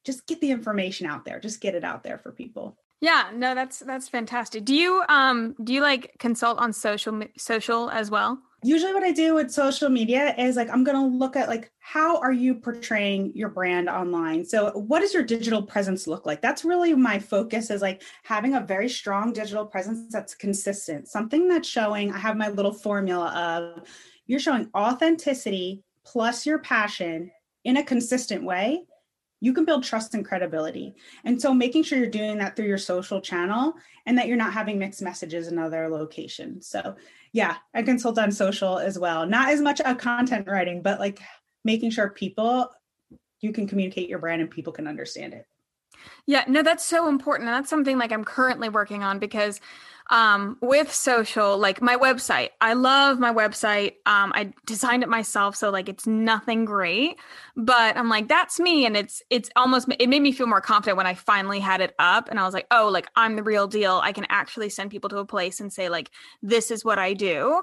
just 0.06 0.28
get 0.28 0.42
the 0.42 0.52
information 0.52 1.08
out 1.08 1.26
there, 1.26 1.40
just 1.40 1.62
get 1.62 1.76
it 1.76 1.84
out 1.84 2.04
there 2.04 2.18
for 2.18 2.32
people. 2.32 2.78
Yeah, 3.02 3.32
no, 3.34 3.56
that's 3.56 3.80
that's 3.80 4.10
fantastic. 4.10 4.66
Do 4.66 4.76
you 4.76 5.04
um 5.08 5.56
do 5.64 5.74
you 5.74 5.82
like 5.82 6.16
consult 6.20 6.60
on 6.60 6.74
social 6.74 7.22
social 7.38 7.90
as 7.92 8.12
well? 8.12 8.40
Usually 8.62 8.94
what 8.94 9.04
I 9.04 9.14
do 9.14 9.36
with 9.36 9.52
social 9.52 9.88
media 9.88 10.36
is 10.38 10.58
like 10.58 10.70
I'm 10.70 10.84
going 10.84 10.98
to 10.98 11.18
look 11.18 11.38
at 11.38 11.48
like 11.48 11.72
how 11.80 12.20
are 12.20 12.34
you 12.34 12.56
portraying 12.56 13.32
your 13.34 13.48
brand 13.48 13.88
online? 13.88 14.44
So 14.44 14.72
what 14.72 15.00
does 15.00 15.14
your 15.14 15.24
digital 15.24 15.64
presence 15.64 16.08
look 16.08 16.26
like? 16.26 16.42
That's 16.42 16.66
really 16.66 16.94
my 16.94 17.20
focus 17.20 17.70
is 17.70 17.82
like 17.82 18.04
having 18.24 18.56
a 18.56 18.60
very 18.60 18.90
strong 18.90 19.32
digital 19.32 19.66
presence 19.66 20.12
that's 20.12 20.36
consistent. 20.36 21.08
Something 21.08 21.48
that's 21.48 21.70
showing 21.70 22.12
I 22.12 22.18
have 22.18 22.36
my 22.36 22.50
little 22.50 22.74
formula 22.74 23.30
of 23.30 23.88
you're 24.28 24.42
showing 24.42 24.70
authenticity 24.76 25.84
plus 26.04 26.46
your 26.46 26.60
passion 26.60 27.32
in 27.64 27.78
a 27.78 27.84
consistent 27.84 28.44
way 28.44 28.84
you 29.42 29.54
can 29.54 29.66
build 29.66 29.84
trust 29.84 30.14
and 30.14 30.26
credibility. 30.26 30.94
And 31.24 31.42
so 31.42 31.54
making 31.54 31.84
sure 31.84 31.98
you're 31.98 32.08
doing 32.08 32.38
that 32.40 32.56
through 32.56 32.68
your 32.68 32.78
social 32.78 33.22
channel 33.22 33.74
and 34.06 34.18
that 34.18 34.28
you're 34.28 34.38
not 34.38 34.54
having 34.54 34.78
mixed 34.78 35.02
messages 35.02 35.48
in 35.48 35.58
other 35.58 35.88
locations. 35.90 36.68
So 36.68 36.96
yeah, 37.32 37.58
I 37.74 37.84
consult 37.84 38.18
on 38.18 38.32
social 38.32 38.80
as 38.80 38.98
well. 39.00 39.26
Not 39.26 39.50
as 39.50 39.62
much 39.62 39.82
a 39.84 39.96
content 39.96 40.48
writing, 40.48 40.82
but 40.82 41.00
like 41.00 41.20
making 41.64 41.92
sure 41.92 42.10
people 42.10 42.70
you 43.42 43.54
can 43.54 43.68
communicate 43.68 44.10
your 44.10 44.20
brand 44.20 44.42
and 44.42 44.52
people 44.52 44.74
can 44.74 44.88
understand 44.88 45.34
it. 45.34 45.46
Yeah, 46.26 46.44
no, 46.48 46.62
that's 46.62 46.86
so 46.86 47.08
important. 47.08 47.50
And 47.50 47.56
that's 47.56 47.70
something 47.70 47.98
like 47.98 48.12
I'm 48.12 48.26
currently 48.26 48.70
working 48.70 49.04
on 49.04 49.20
because 49.20 49.60
um, 50.10 50.58
with 50.62 50.92
social, 50.92 51.58
like 51.58 51.82
my 51.82 51.96
website. 51.96 52.50
I 52.62 52.74
love 52.74 53.20
my 53.20 53.32
website. 53.32 53.94
Um, 54.08 54.32
I 54.34 54.54
designed 54.66 55.04
it 55.04 55.10
myself, 55.10 55.56
so 55.56 55.70
like 55.70 55.88
it's 55.88 56.08
nothing 56.08 56.66
great, 56.66 57.18
but 57.56 57.96
I'm 57.96 58.10
like 58.10 58.28
that's 58.28 58.60
me, 58.60 58.86
and 58.86 58.98
it's 58.98 59.22
it's 59.30 59.50
almost 59.56 59.88
it 60.00 60.10
made 60.10 60.22
me 60.22 60.32
feel 60.32 60.48
more 60.48 60.62
confident 60.62 60.98
when 60.98 61.06
I 61.06 61.14
finally 61.14 61.60
had 61.60 61.80
it 61.82 61.94
up, 62.00 62.30
and 62.30 62.40
I 62.40 62.44
was 62.44 62.54
like, 62.54 62.66
oh, 62.72 62.90
like 62.90 63.08
I'm 63.16 63.36
the 63.36 63.44
real 63.44 63.68
deal. 63.68 64.02
I 64.04 64.12
can 64.12 64.26
actually 64.30 64.70
send 64.70 64.90
people 64.90 65.10
to 65.12 65.20
a 65.20 65.26
place 65.26 65.60
and 65.60 65.72
say 65.72 65.90
like 65.90 66.10
this 66.42 66.72
is 66.72 66.84
what 66.84 66.98
I 66.98 67.14
do. 67.14 67.62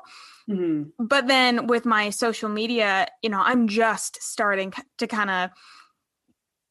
Mm-hmm. 0.49 1.05
But 1.05 1.26
then 1.26 1.67
with 1.67 1.85
my 1.85 2.11
social 2.11 2.49
media, 2.49 3.09
you 3.23 3.31
know, 3.31 3.43
I'm 3.43 3.67
just 3.67 4.23
starting 4.23 4.73
to 4.99 5.07
kind 5.09 5.31
of 5.31 5.50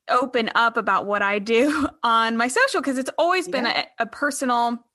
open 0.10 0.52
up 0.56 0.78
about 0.78 1.06
what 1.06 1.22
I 1.22 1.40
do 1.40 1.90
on 2.04 2.38
my 2.38 2.48
social 2.48 2.80
because 2.80 2.98
it's 2.98 3.12
always 3.18 3.48
been 3.50 3.66
a, 3.66 3.86
a 4.00 4.06
personal 4.06 4.86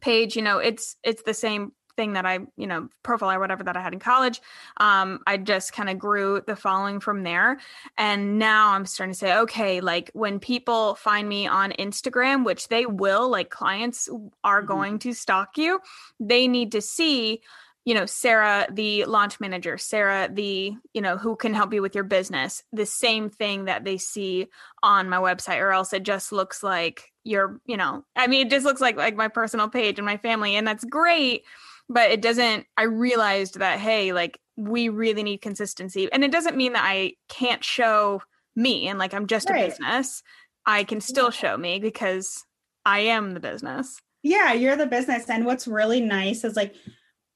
page 0.00 0.36
you 0.36 0.42
know 0.42 0.58
it's 0.58 0.96
it's 1.02 1.22
the 1.22 1.34
same 1.34 1.72
thing 1.96 2.14
that 2.14 2.26
I, 2.26 2.40
you 2.56 2.66
know, 2.66 2.88
profile 3.02 3.32
or 3.32 3.40
whatever 3.40 3.64
that 3.64 3.76
I 3.76 3.80
had 3.80 3.92
in 3.92 3.98
college. 3.98 4.40
Um, 4.78 5.20
I 5.26 5.36
just 5.36 5.72
kind 5.72 5.88
of 5.88 5.98
grew 5.98 6.42
the 6.46 6.56
following 6.56 7.00
from 7.00 7.22
there. 7.22 7.58
And 7.96 8.38
now 8.38 8.72
I'm 8.72 8.86
starting 8.86 9.12
to 9.12 9.18
say, 9.18 9.36
okay, 9.38 9.80
like 9.80 10.10
when 10.12 10.40
people 10.40 10.94
find 10.96 11.28
me 11.28 11.46
on 11.46 11.72
Instagram, 11.72 12.44
which 12.44 12.68
they 12.68 12.86
will, 12.86 13.28
like 13.28 13.50
clients 13.50 14.08
are 14.42 14.60
mm-hmm. 14.60 14.68
going 14.68 14.98
to 15.00 15.12
stalk 15.12 15.56
you, 15.56 15.80
they 16.20 16.48
need 16.48 16.72
to 16.72 16.80
see 16.80 17.40
you 17.84 17.94
know, 17.94 18.06
Sarah, 18.06 18.66
the 18.70 19.04
launch 19.04 19.40
manager, 19.40 19.76
Sarah, 19.76 20.28
the, 20.32 20.72
you 20.94 21.02
know, 21.02 21.18
who 21.18 21.36
can 21.36 21.52
help 21.52 21.74
you 21.74 21.82
with 21.82 21.94
your 21.94 22.04
business, 22.04 22.62
the 22.72 22.86
same 22.86 23.28
thing 23.28 23.66
that 23.66 23.84
they 23.84 23.98
see 23.98 24.48
on 24.82 25.10
my 25.10 25.18
website, 25.18 25.60
or 25.60 25.70
else 25.70 25.92
it 25.92 26.02
just 26.02 26.32
looks 26.32 26.62
like 26.62 27.12
your, 27.24 27.60
you 27.66 27.76
know, 27.76 28.04
I 28.16 28.26
mean, 28.26 28.46
it 28.46 28.50
just 28.50 28.64
looks 28.64 28.80
like 28.80 28.96
like 28.96 29.16
my 29.16 29.28
personal 29.28 29.68
page 29.68 29.98
and 29.98 30.06
my 30.06 30.16
family, 30.16 30.56
and 30.56 30.66
that's 30.66 30.84
great, 30.84 31.44
but 31.88 32.10
it 32.10 32.22
doesn't. 32.22 32.66
I 32.76 32.84
realized 32.84 33.58
that 33.58 33.78
hey, 33.78 34.12
like 34.12 34.38
we 34.56 34.88
really 34.88 35.22
need 35.22 35.42
consistency, 35.42 36.10
and 36.10 36.24
it 36.24 36.32
doesn't 36.32 36.56
mean 36.56 36.72
that 36.72 36.84
I 36.86 37.14
can't 37.28 37.62
show 37.62 38.22
me 38.56 38.88
and 38.88 38.98
like 38.98 39.12
I'm 39.12 39.26
just 39.26 39.50
right. 39.50 39.64
a 39.64 39.68
business. 39.68 40.22
I 40.64 40.84
can 40.84 41.02
still 41.02 41.30
show 41.30 41.58
me 41.58 41.80
because 41.80 42.44
I 42.86 43.00
am 43.00 43.34
the 43.34 43.40
business. 43.40 44.00
Yeah, 44.22 44.54
you're 44.54 44.76
the 44.76 44.86
business, 44.86 45.28
and 45.28 45.44
what's 45.44 45.66
really 45.66 46.00
nice 46.00 46.44
is 46.44 46.56
like 46.56 46.74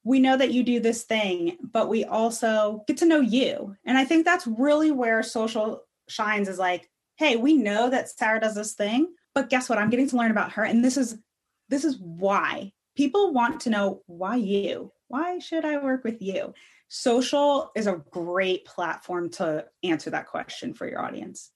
we 0.05 0.21
know 0.21 0.37
that 0.37 0.53
you 0.53 0.63
do 0.63 0.81
this 0.81 1.05
thing, 1.05 1.59
but 1.73 1.89
we 1.89 2.05
also 2.05 2.85
get 2.87 2.97
to 2.99 3.07
know 3.07 3.21
you. 3.21 3.77
And 3.85 3.99
I 3.99 4.05
think 4.05 4.25
that's 4.25 4.47
really 4.47 4.91
where 4.91 5.23
social 5.23 5.83
shines 6.09 6.49
is 6.49 6.59
like, 6.59 6.89
hey, 7.17 7.37
we 7.37 7.55
know 7.55 7.91
that 7.91 8.09
Sarah 8.09 8.41
does 8.41 8.55
this 8.55 8.75
thing, 8.75 9.13
but 9.35 9.51
guess 9.51 9.69
what? 9.69 9.79
I'm 9.79 9.91
getting 9.91 10.09
to 10.09 10.17
learn 10.17 10.31
about 10.31 10.53
her. 10.53 10.65
And 10.65 10.85
this 10.85 10.97
is 10.97 11.19
this 11.69 11.85
is 11.85 11.99
why. 11.99 12.73
People 12.97 13.33
want 13.33 13.61
to 13.61 13.71
know 13.71 14.03
why 14.07 14.37
you? 14.37 14.93
Why 15.09 15.39
should 15.39 15.65
I 15.65 15.79
work 15.79 16.05
with 16.05 16.21
you? 16.23 16.55
Social 16.89 17.71
is 17.77 17.87
a 17.87 18.03
great 18.11 18.65
platform 18.65 19.29
to 19.33 19.67
answer 19.83 20.11
that 20.11 20.27
question 20.27 20.73
for 20.73 20.89
your 20.89 21.05
audience. 21.05 21.51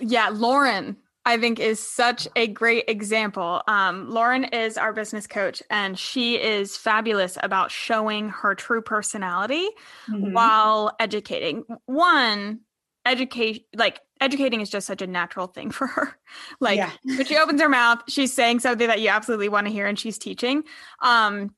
Yeah, 0.00 0.30
Lauren 0.30 0.96
I 1.26 1.38
think 1.38 1.58
is 1.58 1.80
such 1.80 2.28
a 2.36 2.46
great 2.46 2.84
example. 2.88 3.62
Um, 3.66 4.10
Lauren 4.10 4.44
is 4.44 4.76
our 4.76 4.92
business 4.92 5.26
coach, 5.26 5.62
and 5.70 5.98
she 5.98 6.40
is 6.40 6.76
fabulous 6.76 7.38
about 7.42 7.70
showing 7.70 8.28
her 8.28 8.54
true 8.54 8.82
personality 8.82 9.66
mm-hmm. 10.08 10.32
while 10.32 10.94
educating. 11.00 11.64
One, 11.86 12.60
educate 13.06 13.66
like 13.74 14.00
educating 14.20 14.60
is 14.60 14.70
just 14.70 14.86
such 14.86 15.02
a 15.02 15.06
natural 15.06 15.46
thing 15.46 15.70
for 15.70 15.86
her. 15.86 16.16
like 16.60 16.76
yeah. 16.76 16.90
when 17.04 17.24
she 17.24 17.38
opens 17.38 17.60
her 17.60 17.68
mouth, 17.68 18.02
she's 18.08 18.32
saying 18.32 18.60
something 18.60 18.88
that 18.88 19.00
you 19.00 19.08
absolutely 19.08 19.48
want 19.48 19.66
to 19.66 19.72
hear, 19.72 19.86
and 19.86 19.98
she's 19.98 20.18
teaching. 20.18 20.64
Um, 21.00 21.54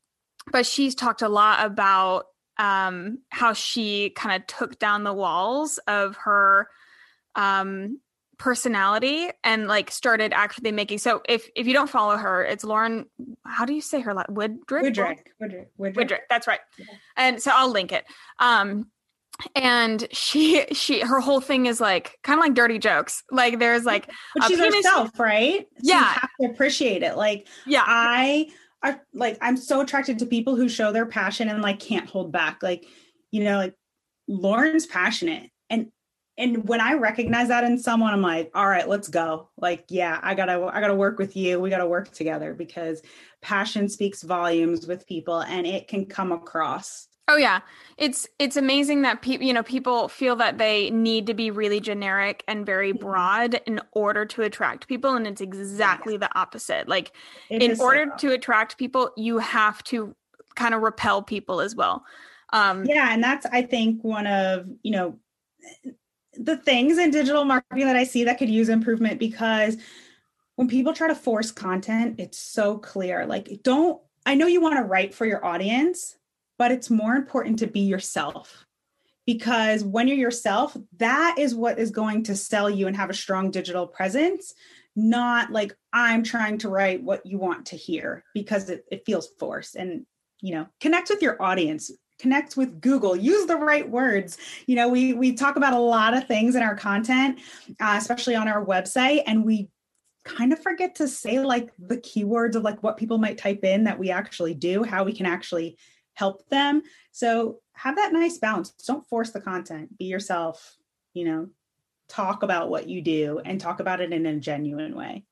but 0.53 0.65
she's 0.65 0.95
talked 0.95 1.23
a 1.23 1.29
lot 1.29 1.67
about 1.67 2.27
um, 2.57 3.19
how 3.31 3.53
she 3.53 4.11
kind 4.11 4.41
of 4.41 4.47
took 4.47 4.79
down 4.79 5.03
the 5.03 5.13
walls 5.13 5.79
of 5.89 6.17
her 6.19 6.69
um 7.35 7.99
personality 8.39 9.29
and 9.45 9.67
like 9.67 9.91
started 9.91 10.33
actually 10.35 10.71
making 10.71 10.99
so 10.99 11.23
if 11.27 11.49
if 11.57 11.67
you 11.67 11.73
don't 11.73 11.89
follow 11.89 12.17
her 12.19 12.45
it's 12.45 12.65
lauren 12.65 13.07
how 13.47 13.65
do 13.65 13.73
you 13.73 13.81
say 13.81 14.01
her 14.01 14.13
like 14.13 14.27
woodrick 14.27 14.59
woodrick 14.69 15.19
woodrick, 15.41 15.67
woodrick. 15.81 15.95
woodrick 15.95 16.21
that's 16.29 16.47
right. 16.47 16.61
Yeah. 16.79 16.85
and 17.17 17.43
so 17.43 17.51
i'll 17.55 17.71
link 17.71 17.93
it. 17.93 18.05
Um 18.39 18.87
and 19.55 20.07
she 20.13 20.65
she 20.73 21.01
her 21.01 21.21
whole 21.21 21.41
thing 21.41 21.67
is 21.67 21.81
like 21.81 22.19
kind 22.23 22.39
of 22.39 22.45
like 22.45 22.55
dirty 22.55 22.79
jokes. 22.79 23.23
Like 23.31 23.59
there's 23.59 23.85
like 23.85 24.11
but 24.35 24.49
she's 24.49 24.59
herself 24.59 25.19
right? 25.19 25.67
So 25.79 25.81
yeah. 25.83 25.99
you 25.99 26.05
have 26.05 26.31
to 26.41 26.47
appreciate 26.47 27.03
it. 27.03 27.17
Like 27.17 27.47
yeah. 27.67 27.85
I 27.87 28.51
i 28.83 28.99
like 29.15 29.39
i'm 29.41 29.57
so 29.57 29.81
attracted 29.81 30.19
to 30.19 30.27
people 30.27 30.55
who 30.55 30.69
show 30.69 30.93
their 30.93 31.07
passion 31.07 31.49
and 31.49 31.63
like 31.63 31.81
can't 31.81 32.09
hold 32.09 32.33
back. 32.33 32.63
Like 32.63 32.85
you 33.31 33.45
know 33.45 33.57
like 33.57 33.75
lauren's 34.29 34.87
passionate 34.87 35.51
and 36.39 36.69
when 36.69 36.81
I 36.81 36.95
recognize 36.95 37.49
that 37.49 37.65
in 37.65 37.79
someone, 37.79 38.13
I'm 38.13 38.23
like, 38.23 38.51
all 38.55 38.69
right, 38.69 38.89
let's 38.89 39.09
go. 39.09 39.49
Like, 39.57 39.85
yeah, 39.89 40.21
I 40.23 40.35
gotta, 40.35 40.71
I 40.73 40.81
gotta 40.81 40.95
work 40.95 41.19
with 41.19 41.37
you. 41.37 41.59
We 41.61 41.71
gotta 41.71 41.87
work 41.87 42.13
together 42.13 42.53
because 42.53 43.03
passion 43.41 43.89
speaks 43.89 44.23
volumes 44.23 44.87
with 44.87 45.07
people 45.07 45.41
and 45.41 45.67
it 45.67 45.89
can 45.89 46.05
come 46.05 46.33
across. 46.33 47.09
Oh 47.29 47.37
yeah. 47.37 47.61
It's 47.97 48.29
it's 48.39 48.57
amazing 48.57 49.03
that 49.03 49.21
people, 49.21 49.47
you 49.47 49.53
know, 49.53 49.65
people 49.65 50.09
feel 50.09 50.37
that 50.37 50.59
they 50.59 50.91
need 50.91 51.27
to 51.27 51.35
be 51.35 51.51
really 51.51 51.81
generic 51.81 52.45
and 52.47 52.65
very 52.65 52.93
mm-hmm. 52.93 53.05
broad 53.05 53.61
in 53.67 53.81
order 53.93 54.25
to 54.27 54.43
attract 54.43 54.87
people 54.87 55.15
and 55.15 55.27
it's 55.27 55.41
exactly 55.41 56.15
yeah. 56.15 56.19
the 56.19 56.39
opposite. 56.39 56.89
Like 56.89 57.13
it 57.51 57.63
in 57.63 57.81
order 57.81 58.13
so. 58.17 58.29
to 58.29 58.35
attract 58.35 58.79
people, 58.79 59.11
you 59.17 59.39
have 59.39 59.83
to 59.85 60.15
kind 60.55 60.73
of 60.73 60.83
repel 60.83 61.21
people 61.21 61.61
as 61.61 61.75
well. 61.75 62.05
Um 62.53 62.85
Yeah, 62.85 63.13
and 63.13 63.25
that's 63.25 63.45
I 63.47 63.63
think 63.63 64.05
one 64.05 64.29
of, 64.29 64.69
you 64.85 64.93
know, 64.93 65.19
the 66.39 66.57
things 66.57 66.99
in 66.99 67.11
digital 67.11 67.45
marketing 67.45 67.87
that 67.87 67.97
I 67.97 68.05
see 68.05 68.25
that 68.25 68.39
could 68.39 68.51
use 68.51 68.69
improvement 68.69 69.19
because 69.19 69.77
when 70.57 70.69
people 70.69 70.93
try 70.93 71.09
to 71.09 71.15
force 71.15 71.51
content, 71.51 72.17
it's 72.19 72.39
so 72.39 72.79
clear. 72.79 73.27
Like, 73.27 73.61
don't, 73.63 74.01
I 74.25 74.35
know 74.35 74.47
you 74.47 74.61
want 74.61 74.77
to 74.77 74.85
write 74.85 75.15
for 75.15 75.27
your 75.27 75.45
audience, 75.45 76.17
but 76.59 76.73
it's 76.73 76.91
more 76.91 77.15
important 77.15 77.59
to 77.61 77.67
be 77.67 77.81
yourself 77.81 78.65
because 79.27 79.85
when 79.85 80.09
you're 80.09 80.17
yourself, 80.17 80.77
that 80.99 81.37
is 81.39 81.55
what 81.55 81.79
is 81.79 81.91
going 81.91 82.23
to 82.25 82.37
sell 82.37 82.71
you 82.71 82.87
and 82.87 82.97
have 82.97 83.11
a 83.11 83.15
strong 83.15 83.51
digital 83.51 83.87
presence, 83.87 84.55
not 84.95 85.51
like 85.51 85.77
I'm 85.93 86.23
trying 86.23 86.59
to 86.59 86.69
write 86.69 87.03
what 87.03 87.27
you 87.27 87.39
want 87.39 87.67
to 87.67 87.77
hear 87.77 88.25
because 88.35 88.71
it, 88.71 88.85
it 88.91 89.05
feels 89.05 89.29
forced. 89.39 89.75
And, 89.75 90.07
you 90.41 90.55
know, 90.55 90.67
connect 90.81 91.11
with 91.11 91.23
your 91.23 91.41
audience 91.43 91.91
connect 92.19 92.57
with 92.57 92.81
google. 92.81 93.17
Use 93.17 93.47
the 93.47 93.57
right 93.57 93.89
words. 93.89 94.39
You 94.67 94.77
know 94.77 94.89
we 94.89 95.13
we 95.13 95.33
talk 95.33 95.57
about 95.57 95.73
a 95.73 95.79
lot 95.79 96.17
of 96.17 96.27
things 96.27 96.55
in 96.55 96.63
our 96.63 96.77
content 96.77 97.41
uh, 97.81 97.95
especially 97.99 98.35
on 98.35 98.49
our 98.49 98.65
website 98.65 99.23
and 99.27 99.45
we 99.45 99.69
kind 100.25 100.53
of 100.53 100.61
forget 100.61 100.97
to 100.97 101.07
say 101.07 101.39
like 101.41 101.71
the 101.79 101.99
keywords 101.99 102.57
of 102.57 102.63
like 102.63 102.83
what 102.83 102.97
people 102.97 103.19
might 103.19 103.39
type 103.39 103.65
in 103.65 103.85
that 103.85 103.99
we 103.99 104.11
actually 104.11 104.55
do 104.55 104.83
how 104.83 105.05
we 105.05 105.13
can 105.13 105.27
actually 105.27 105.79
help 106.15 106.49
them. 106.49 106.83
So 107.13 107.61
have 107.75 107.97
that 107.97 108.13
nice 108.13 108.39
balance 108.39 108.71
don't 108.87 109.07
force 109.09 109.31
the 109.31 109.41
content. 109.41 109.97
Be 109.99 110.07
yourself 110.07 110.77
you 111.15 111.25
know. 111.25 111.49
Talk 112.09 112.45
about 112.45 112.71
what 112.71 112.89
you 112.89 113.03
do 113.03 113.41
and 113.45 113.61
talk 113.61 113.81
about 113.81 114.01
it 114.01 114.13
in 114.13 114.27
a 114.27 114.39
genuine 114.39 114.95
way. 114.95 115.25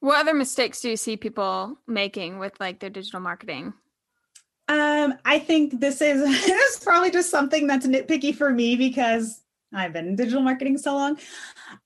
What 0.00 0.18
other 0.18 0.34
mistakes 0.34 0.80
do 0.80 0.90
you 0.90 0.96
see 0.96 1.16
people 1.16 1.78
making 1.86 2.40
with 2.40 2.58
like 2.58 2.80
their 2.80 2.90
digital 2.90 3.20
marketing 3.20 3.74
um, 4.70 5.14
I 5.24 5.40
think 5.40 5.80
this 5.80 6.00
is 6.00 6.22
this 6.46 6.76
is 6.76 6.82
probably 6.82 7.10
just 7.10 7.30
something 7.30 7.66
that's 7.66 7.86
nitpicky 7.86 8.34
for 8.34 8.50
me 8.50 8.76
because 8.76 9.42
I've 9.74 9.92
been 9.92 10.08
in 10.08 10.16
digital 10.16 10.42
marketing 10.42 10.78
so 10.78 10.94
long. 10.94 11.18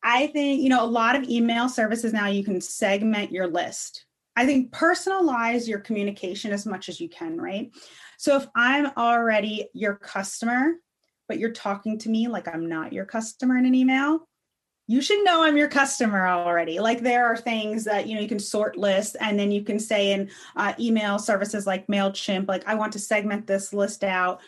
I 0.02 0.28
think, 0.28 0.62
you 0.62 0.68
know, 0.68 0.84
a 0.84 0.86
lot 0.86 1.16
of 1.16 1.28
email 1.28 1.68
services 1.68 2.12
now 2.12 2.28
you 2.28 2.44
can 2.44 2.60
segment 2.60 3.32
your 3.32 3.46
list. 3.46 4.04
I 4.36 4.46
think 4.46 4.70
personalize 4.70 5.66
your 5.66 5.80
communication 5.80 6.52
as 6.52 6.66
much 6.66 6.88
as 6.88 7.00
you 7.00 7.08
can, 7.08 7.40
right? 7.40 7.70
So 8.18 8.36
if 8.36 8.46
I'm 8.54 8.90
already 8.96 9.68
your 9.74 9.94
customer, 9.96 10.74
but 11.28 11.38
you're 11.38 11.52
talking 11.52 11.98
to 12.00 12.10
me 12.10 12.28
like 12.28 12.48
I'm 12.48 12.68
not 12.68 12.92
your 12.92 13.04
customer 13.04 13.56
in 13.56 13.66
an 13.66 13.74
email, 13.74 14.28
you 14.86 15.00
should 15.00 15.24
know 15.24 15.42
I'm 15.42 15.56
your 15.56 15.68
customer 15.68 16.26
already. 16.26 16.78
Like 16.78 17.00
there 17.00 17.26
are 17.26 17.36
things 17.36 17.84
that 17.84 18.06
you 18.06 18.14
know 18.14 18.20
you 18.20 18.28
can 18.28 18.38
sort 18.38 18.76
lists, 18.76 19.14
and 19.16 19.38
then 19.38 19.50
you 19.50 19.62
can 19.62 19.78
say 19.78 20.12
in 20.12 20.30
uh, 20.56 20.74
email 20.78 21.18
services 21.18 21.66
like 21.66 21.86
Mailchimp, 21.86 22.48
like 22.48 22.66
I 22.66 22.74
want 22.74 22.92
to 22.92 22.98
segment 22.98 23.46
this 23.46 23.72
list 23.72 24.04
out. 24.04 24.40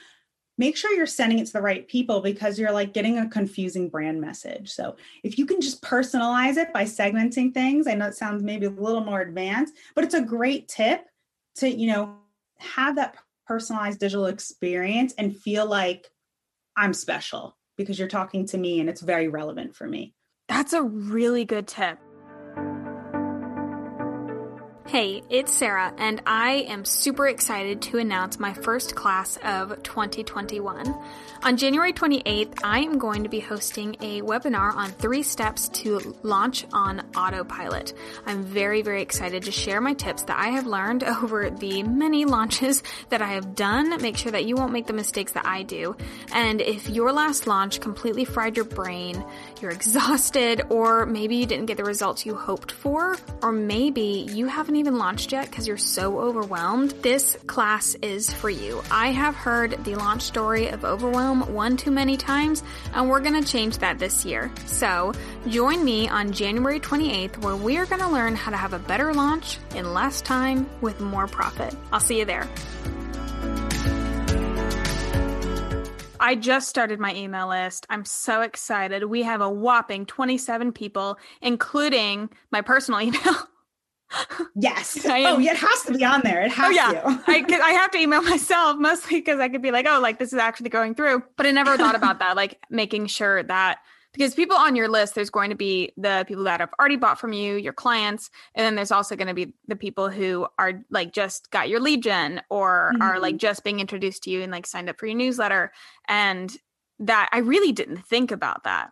Make 0.58 0.76
sure 0.76 0.92
you're 0.92 1.06
sending 1.06 1.38
it 1.38 1.46
to 1.46 1.52
the 1.52 1.62
right 1.62 1.86
people 1.86 2.20
because 2.20 2.58
you're 2.58 2.72
like 2.72 2.94
getting 2.94 3.18
a 3.18 3.28
confusing 3.28 3.90
brand 3.90 4.20
message. 4.22 4.70
So 4.70 4.96
if 5.22 5.38
you 5.38 5.44
can 5.44 5.60
just 5.60 5.82
personalize 5.82 6.56
it 6.56 6.72
by 6.72 6.84
segmenting 6.84 7.52
things, 7.52 7.86
I 7.86 7.94
know 7.94 8.06
it 8.06 8.14
sounds 8.14 8.42
maybe 8.42 8.64
a 8.66 8.70
little 8.70 9.04
more 9.04 9.20
advanced, 9.20 9.74
but 9.94 10.04
it's 10.04 10.14
a 10.14 10.22
great 10.22 10.68
tip 10.68 11.06
to 11.56 11.68
you 11.68 11.88
know 11.88 12.16
have 12.58 12.96
that 12.96 13.16
personalized 13.46 14.00
digital 14.00 14.26
experience 14.26 15.14
and 15.16 15.36
feel 15.36 15.66
like 15.66 16.10
I'm 16.76 16.92
special 16.92 17.56
because 17.76 17.98
you're 17.98 18.08
talking 18.08 18.46
to 18.48 18.58
me 18.58 18.80
and 18.80 18.90
it's 18.90 19.00
very 19.00 19.28
relevant 19.28 19.76
for 19.76 19.86
me. 19.86 20.15
That's 20.48 20.72
a 20.72 20.82
really 20.82 21.44
good 21.44 21.66
tip. 21.66 21.98
Hey, 24.88 25.24
it's 25.28 25.52
Sarah, 25.52 25.92
and 25.98 26.22
I 26.26 26.64
am 26.68 26.84
super 26.84 27.26
excited 27.26 27.82
to 27.82 27.98
announce 27.98 28.38
my 28.38 28.52
first 28.52 28.94
class 28.94 29.36
of 29.38 29.82
2021. 29.82 30.94
On 31.42 31.56
January 31.56 31.92
28th, 31.92 32.60
I 32.62 32.80
am 32.80 32.96
going 32.98 33.24
to 33.24 33.28
be 33.28 33.40
hosting 33.40 33.96
a 34.00 34.22
webinar 34.22 34.72
on 34.72 34.90
three 34.92 35.24
steps 35.24 35.68
to 35.80 36.16
launch 36.22 36.66
on 36.72 37.00
autopilot. 37.16 37.94
I'm 38.26 38.44
very, 38.44 38.82
very 38.82 39.02
excited 39.02 39.42
to 39.42 39.50
share 39.50 39.80
my 39.80 39.92
tips 39.92 40.22
that 40.22 40.38
I 40.38 40.50
have 40.50 40.68
learned 40.68 41.02
over 41.04 41.50
the 41.50 41.82
many 41.82 42.24
launches 42.24 42.84
that 43.08 43.20
I 43.20 43.32
have 43.32 43.56
done. 43.56 44.00
Make 44.00 44.16
sure 44.16 44.30
that 44.32 44.44
you 44.44 44.54
won't 44.54 44.72
make 44.72 44.86
the 44.86 44.92
mistakes 44.92 45.32
that 45.32 45.46
I 45.46 45.64
do. 45.64 45.96
And 46.32 46.60
if 46.60 46.88
your 46.88 47.12
last 47.12 47.48
launch 47.48 47.80
completely 47.80 48.24
fried 48.24 48.54
your 48.54 48.64
brain, 48.64 49.24
you're 49.60 49.70
exhausted, 49.72 50.62
or 50.70 51.06
maybe 51.06 51.34
you 51.34 51.46
didn't 51.46 51.66
get 51.66 51.76
the 51.76 51.84
results 51.84 52.24
you 52.24 52.36
hoped 52.36 52.70
for, 52.70 53.16
or 53.42 53.50
maybe 53.50 54.28
you 54.30 54.46
haven't 54.46 54.75
haven't 54.76 54.92
even 54.92 54.98
launched 54.98 55.32
yet 55.32 55.48
because 55.48 55.66
you're 55.66 55.78
so 55.78 56.18
overwhelmed, 56.20 56.90
this 57.00 57.34
class 57.46 57.94
is 58.02 58.30
for 58.30 58.50
you. 58.50 58.82
I 58.90 59.08
have 59.08 59.34
heard 59.34 59.82
the 59.84 59.94
launch 59.94 60.20
story 60.20 60.68
of 60.68 60.84
overwhelm 60.84 61.54
one 61.54 61.78
too 61.78 61.90
many 61.90 62.18
times, 62.18 62.62
and 62.92 63.08
we're 63.08 63.20
going 63.20 63.42
to 63.42 63.48
change 63.48 63.78
that 63.78 63.98
this 63.98 64.26
year. 64.26 64.52
So 64.66 65.12
join 65.48 65.82
me 65.82 66.08
on 66.08 66.30
January 66.30 66.78
28th, 66.78 67.42
where 67.42 67.56
we 67.56 67.78
are 67.78 67.86
going 67.86 68.02
to 68.02 68.08
learn 68.08 68.34
how 68.34 68.50
to 68.50 68.56
have 68.58 68.74
a 68.74 68.78
better 68.78 69.14
launch 69.14 69.58
in 69.74 69.94
less 69.94 70.20
time 70.20 70.68
with 70.82 71.00
more 71.00 71.26
profit. 71.26 71.74
I'll 71.90 71.98
see 71.98 72.18
you 72.18 72.26
there. 72.26 72.46
I 76.20 76.34
just 76.34 76.68
started 76.68 77.00
my 77.00 77.14
email 77.14 77.48
list. 77.48 77.86
I'm 77.88 78.04
so 78.04 78.42
excited. 78.42 79.04
We 79.04 79.22
have 79.22 79.40
a 79.40 79.48
whopping 79.48 80.04
27 80.04 80.72
people, 80.72 81.18
including 81.40 82.28
my 82.50 82.60
personal 82.60 83.00
email. 83.06 83.48
Yes. 84.54 84.98
oh, 85.06 85.38
yeah, 85.38 85.52
it 85.52 85.56
has 85.58 85.82
to 85.82 85.92
be 85.92 86.04
on 86.04 86.20
there. 86.22 86.42
It 86.42 86.52
has 86.52 86.68
oh, 86.68 86.70
yeah. 86.70 86.92
to. 86.92 87.22
I, 87.26 87.44
I 87.62 87.72
have 87.72 87.90
to 87.92 87.98
email 87.98 88.22
myself 88.34 88.76
mostly 88.78 89.18
because 89.18 89.40
I 89.40 89.48
could 89.48 89.62
be 89.62 89.70
like, 89.70 89.86
oh, 89.88 90.00
like 90.00 90.18
this 90.18 90.32
is 90.32 90.38
actually 90.38 90.70
going 90.70 90.94
through. 90.94 91.22
But 91.36 91.46
I 91.46 91.50
never 91.50 91.76
thought 91.76 91.94
about 91.94 92.18
that, 92.20 92.36
like 92.36 92.58
making 92.70 93.06
sure 93.06 93.42
that 93.42 93.78
because 94.12 94.34
people 94.34 94.56
on 94.56 94.74
your 94.76 94.88
list, 94.88 95.14
there's 95.14 95.28
going 95.28 95.50
to 95.50 95.56
be 95.56 95.92
the 95.98 96.24
people 96.26 96.44
that 96.44 96.60
have 96.60 96.70
already 96.78 96.96
bought 96.96 97.20
from 97.20 97.34
you, 97.34 97.56
your 97.56 97.74
clients, 97.74 98.30
and 98.54 98.64
then 98.64 98.74
there's 98.74 98.90
also 98.90 99.14
going 99.14 99.28
to 99.28 99.34
be 99.34 99.52
the 99.68 99.76
people 99.76 100.08
who 100.08 100.46
are 100.58 100.82
like 100.90 101.12
just 101.12 101.50
got 101.50 101.68
your 101.68 101.80
lead 101.80 102.02
gen 102.02 102.40
or 102.48 102.92
mm-hmm. 102.94 103.02
are 103.02 103.20
like 103.20 103.34
mm-hmm. 103.34 103.38
just 103.40 103.62
being 103.62 103.80
introduced 103.80 104.22
to 104.22 104.30
you 104.30 104.42
and 104.42 104.50
like 104.50 104.66
signed 104.66 104.88
up 104.88 104.98
for 104.98 105.06
your 105.06 105.16
newsletter. 105.16 105.70
And 106.08 106.56
that 107.00 107.28
I 107.30 107.38
really 107.38 107.72
didn't 107.72 108.06
think 108.06 108.30
about 108.30 108.64
that. 108.64 108.88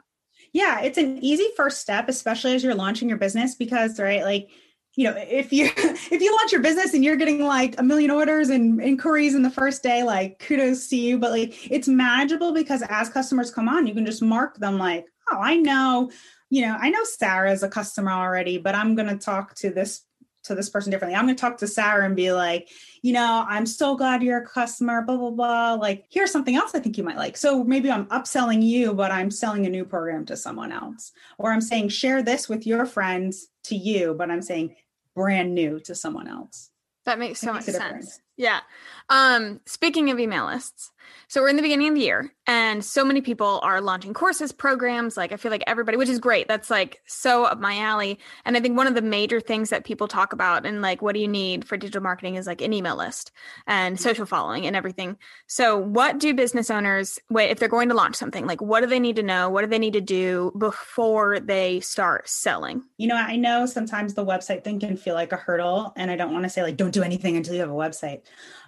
Yeah, 0.52 0.82
it's 0.82 0.98
an 0.98 1.18
easy 1.24 1.48
first 1.56 1.80
step, 1.80 2.08
especially 2.08 2.54
as 2.54 2.62
you're 2.62 2.74
launching 2.74 3.08
your 3.08 3.18
business, 3.18 3.54
because 3.54 3.98
right, 3.98 4.22
like 4.22 4.50
you 4.96 5.04
know 5.04 5.16
if 5.16 5.52
you 5.52 5.70
if 5.76 6.20
you 6.20 6.34
launch 6.36 6.52
your 6.52 6.60
business 6.60 6.94
and 6.94 7.04
you're 7.04 7.16
getting 7.16 7.44
like 7.44 7.78
a 7.78 7.82
million 7.82 8.10
orders 8.10 8.48
and 8.48 8.80
inquiries 8.80 9.34
in 9.34 9.42
the 9.42 9.50
first 9.50 9.82
day 9.82 10.02
like 10.02 10.38
kudos 10.38 10.88
to 10.88 10.96
you. 10.96 11.18
But 11.18 11.32
like 11.32 11.70
it's 11.70 11.88
manageable 11.88 12.52
because 12.52 12.82
as 12.88 13.08
customers 13.08 13.50
come 13.50 13.68
on 13.68 13.86
you 13.86 13.94
can 13.94 14.06
just 14.06 14.22
mark 14.22 14.58
them 14.58 14.78
like 14.78 15.06
oh 15.30 15.38
i 15.40 15.56
know 15.56 16.10
you 16.50 16.62
know 16.62 16.76
i 16.80 16.90
know 16.90 17.02
sarah's 17.04 17.62
a 17.62 17.68
customer 17.68 18.12
already 18.12 18.58
but 18.58 18.74
i'm 18.74 18.94
going 18.94 19.08
to 19.08 19.16
talk 19.16 19.54
to 19.56 19.70
this 19.70 20.02
to 20.44 20.54
this 20.54 20.68
person 20.68 20.90
differently. 20.90 21.16
I'm 21.16 21.24
going 21.24 21.34
to 21.34 21.40
talk 21.40 21.56
to 21.58 21.66
sarah 21.66 22.04
and 22.04 22.14
be 22.14 22.32
like 22.32 22.68
you 23.02 23.12
know 23.12 23.44
i'm 23.48 23.66
so 23.66 23.96
glad 23.96 24.22
you're 24.22 24.42
a 24.42 24.46
customer 24.46 25.02
blah 25.02 25.16
blah 25.16 25.30
blah 25.30 25.74
like 25.74 26.04
here's 26.10 26.30
something 26.30 26.54
else 26.54 26.74
i 26.74 26.80
think 26.80 26.98
you 26.98 27.04
might 27.04 27.16
like. 27.16 27.36
So 27.36 27.64
maybe 27.64 27.90
i'm 27.90 28.06
upselling 28.06 28.62
you 28.62 28.92
but 28.94 29.10
i'm 29.10 29.30
selling 29.30 29.66
a 29.66 29.70
new 29.70 29.84
program 29.84 30.26
to 30.26 30.36
someone 30.36 30.70
else. 30.70 31.12
Or 31.38 31.52
i'm 31.52 31.60
saying 31.60 31.88
share 31.88 32.22
this 32.22 32.48
with 32.48 32.66
your 32.66 32.86
friends 32.86 33.48
to 33.64 33.76
you 33.76 34.14
but 34.16 34.30
i'm 34.30 34.42
saying 34.42 34.76
brand 35.14 35.54
new 35.54 35.80
to 35.80 35.94
someone 35.94 36.28
else. 36.28 36.70
That 37.04 37.18
makes 37.18 37.40
so 37.40 37.52
much 37.52 37.64
sense. 37.64 38.20
Yeah. 38.36 38.60
Um, 39.08 39.60
speaking 39.66 40.10
of 40.10 40.18
email 40.18 40.46
lists, 40.46 40.90
so 41.28 41.40
we're 41.40 41.48
in 41.48 41.56
the 41.56 41.62
beginning 41.62 41.88
of 41.88 41.94
the 41.94 42.00
year 42.00 42.32
and 42.46 42.84
so 42.84 43.04
many 43.04 43.20
people 43.20 43.60
are 43.62 43.80
launching 43.80 44.14
courses, 44.14 44.52
programs. 44.52 45.16
Like 45.16 45.32
I 45.32 45.36
feel 45.36 45.50
like 45.50 45.64
everybody, 45.66 45.96
which 45.96 46.08
is 46.08 46.18
great. 46.18 46.48
That's 46.48 46.70
like 46.70 47.00
so 47.06 47.44
up 47.44 47.60
my 47.60 47.78
alley. 47.78 48.18
And 48.44 48.56
I 48.56 48.60
think 48.60 48.76
one 48.76 48.86
of 48.86 48.94
the 48.94 49.02
major 49.02 49.40
things 49.40 49.70
that 49.70 49.84
people 49.84 50.06
talk 50.06 50.32
about 50.32 50.66
and 50.66 50.82
like, 50.82 51.02
what 51.02 51.14
do 51.14 51.20
you 51.20 51.28
need 51.28 51.66
for 51.66 51.76
digital 51.76 52.02
marketing 52.02 52.36
is 52.36 52.46
like 52.46 52.60
an 52.60 52.72
email 52.72 52.96
list 52.96 53.32
and 53.66 53.96
mm-hmm. 53.96 54.02
social 54.02 54.26
following 54.26 54.66
and 54.66 54.76
everything. 54.76 55.16
So 55.46 55.78
what 55.78 56.18
do 56.18 56.34
business 56.34 56.70
owners, 56.70 57.18
if 57.30 57.58
they're 57.58 57.68
going 57.68 57.88
to 57.88 57.94
launch 57.94 58.16
something, 58.16 58.46
like 58.46 58.60
what 58.60 58.80
do 58.80 58.86
they 58.86 59.00
need 59.00 59.16
to 59.16 59.22
know? 59.22 59.48
What 59.48 59.62
do 59.62 59.66
they 59.68 59.78
need 59.78 59.94
to 59.94 60.00
do 60.00 60.52
before 60.58 61.40
they 61.40 61.80
start 61.80 62.28
selling? 62.28 62.84
You 62.98 63.08
know, 63.08 63.16
I 63.16 63.36
know 63.36 63.66
sometimes 63.66 64.14
the 64.14 64.24
website 64.24 64.64
thing 64.64 64.78
can 64.78 64.96
feel 64.96 65.14
like 65.14 65.32
a 65.32 65.36
hurdle 65.36 65.92
and 65.96 66.10
I 66.10 66.16
don't 66.16 66.32
want 66.32 66.44
to 66.44 66.50
say 66.50 66.62
like, 66.62 66.76
don't 66.76 66.92
do 66.92 67.02
anything 67.02 67.36
until 67.36 67.54
you 67.54 67.60
have 67.60 67.70
a 67.70 67.74
website. 67.74 68.22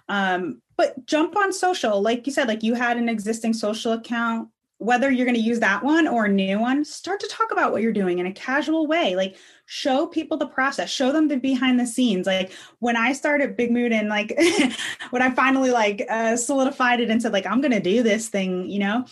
Um, 0.09 0.61
but 0.77 1.05
jump 1.05 1.35
on 1.35 1.51
social, 1.51 2.01
like 2.01 2.25
you 2.27 2.33
said, 2.33 2.47
like 2.47 2.63
you 2.63 2.75
had 2.75 2.97
an 2.97 3.09
existing 3.09 3.53
social 3.53 3.93
account, 3.93 4.49
whether 4.77 5.09
you're 5.09 5.25
going 5.25 5.35
to 5.35 5.41
use 5.41 5.59
that 5.59 5.83
one 5.83 6.07
or 6.07 6.25
a 6.25 6.29
new 6.29 6.59
one, 6.59 6.85
start 6.85 7.19
to 7.19 7.27
talk 7.27 7.51
about 7.51 7.71
what 7.71 7.81
you're 7.81 7.91
doing 7.91 8.19
in 8.19 8.27
a 8.27 8.31
casual 8.31 8.85
way. 8.85 9.15
Like 9.15 9.35
show 9.65 10.05
people 10.05 10.37
the 10.37 10.47
process, 10.47 10.89
show 10.89 11.11
them 11.11 11.27
the 11.27 11.37
behind 11.37 11.79
the 11.79 11.87
scenes. 11.87 12.27
Like 12.27 12.51
when 12.79 12.95
I 12.95 13.13
started 13.13 13.57
Big 13.57 13.71
Mood 13.71 13.91
and 13.91 14.07
like 14.07 14.37
when 15.09 15.23
I 15.23 15.31
finally 15.31 15.71
like 15.71 16.05
uh, 16.09 16.37
solidified 16.37 16.99
it 16.99 17.09
and 17.09 17.21
said 17.21 17.33
like 17.33 17.47
I'm 17.47 17.61
going 17.61 17.71
to 17.71 17.79
do 17.79 18.03
this 18.03 18.29
thing, 18.29 18.69
you 18.69 18.79
know, 18.79 19.05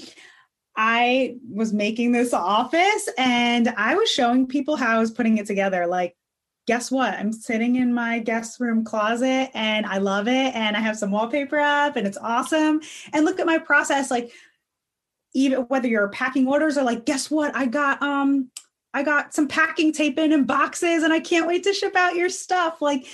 I 0.78 1.38
was 1.50 1.74
making 1.74 2.12
this 2.12 2.34
office 2.34 3.10
and 3.18 3.70
I 3.70 3.96
was 3.96 4.10
showing 4.10 4.46
people 4.46 4.76
how 4.76 4.96
I 4.96 5.00
was 5.00 5.12
putting 5.12 5.38
it 5.40 5.48
together. 5.48 5.88
Like 5.88 6.16
guess 6.68 6.90
what? 6.90 7.14
I'm 7.14 7.32
sitting 7.32 7.76
in 7.76 7.94
my 7.94 8.20
guest 8.20 8.60
room 8.60 8.84
closet 8.84 9.52
and 9.54 9.86
I 9.86 10.00
love 10.00 10.28
it. 10.28 10.56
And 10.56 10.76
I 10.76 10.80
have 10.80 10.98
some 10.98 11.12
wallpaper 11.12 11.60
up 11.60 11.96
and 11.96 12.08
it's 12.08 12.18
awesome. 12.18 12.82
And 13.14 13.26
look 13.26 13.40
at 13.40 13.46
my 13.46 13.60
process. 13.60 14.10
Like, 14.10 14.32
even 15.34 15.62
whether 15.64 15.88
you're 15.88 16.10
packing 16.10 16.48
orders 16.48 16.78
or 16.78 16.84
like, 16.84 17.06
guess 17.06 17.30
what? 17.30 17.56
I 17.56 17.66
got, 17.66 18.02
um, 18.02 18.50
I 18.94 19.04
got 19.04 19.34
some 19.34 19.48
packing 19.48 19.92
tape 19.92 20.18
in 20.18 20.32
and 20.32 20.48
boxes 20.48 21.04
and 21.04 21.14
I 21.14 21.20
can't 21.20 21.48
wait 21.48 21.64
to 21.64 21.74
ship 21.74 21.96
out 21.96 22.16
your 22.16 22.30
stuff. 22.30 22.82
Like, 22.82 23.06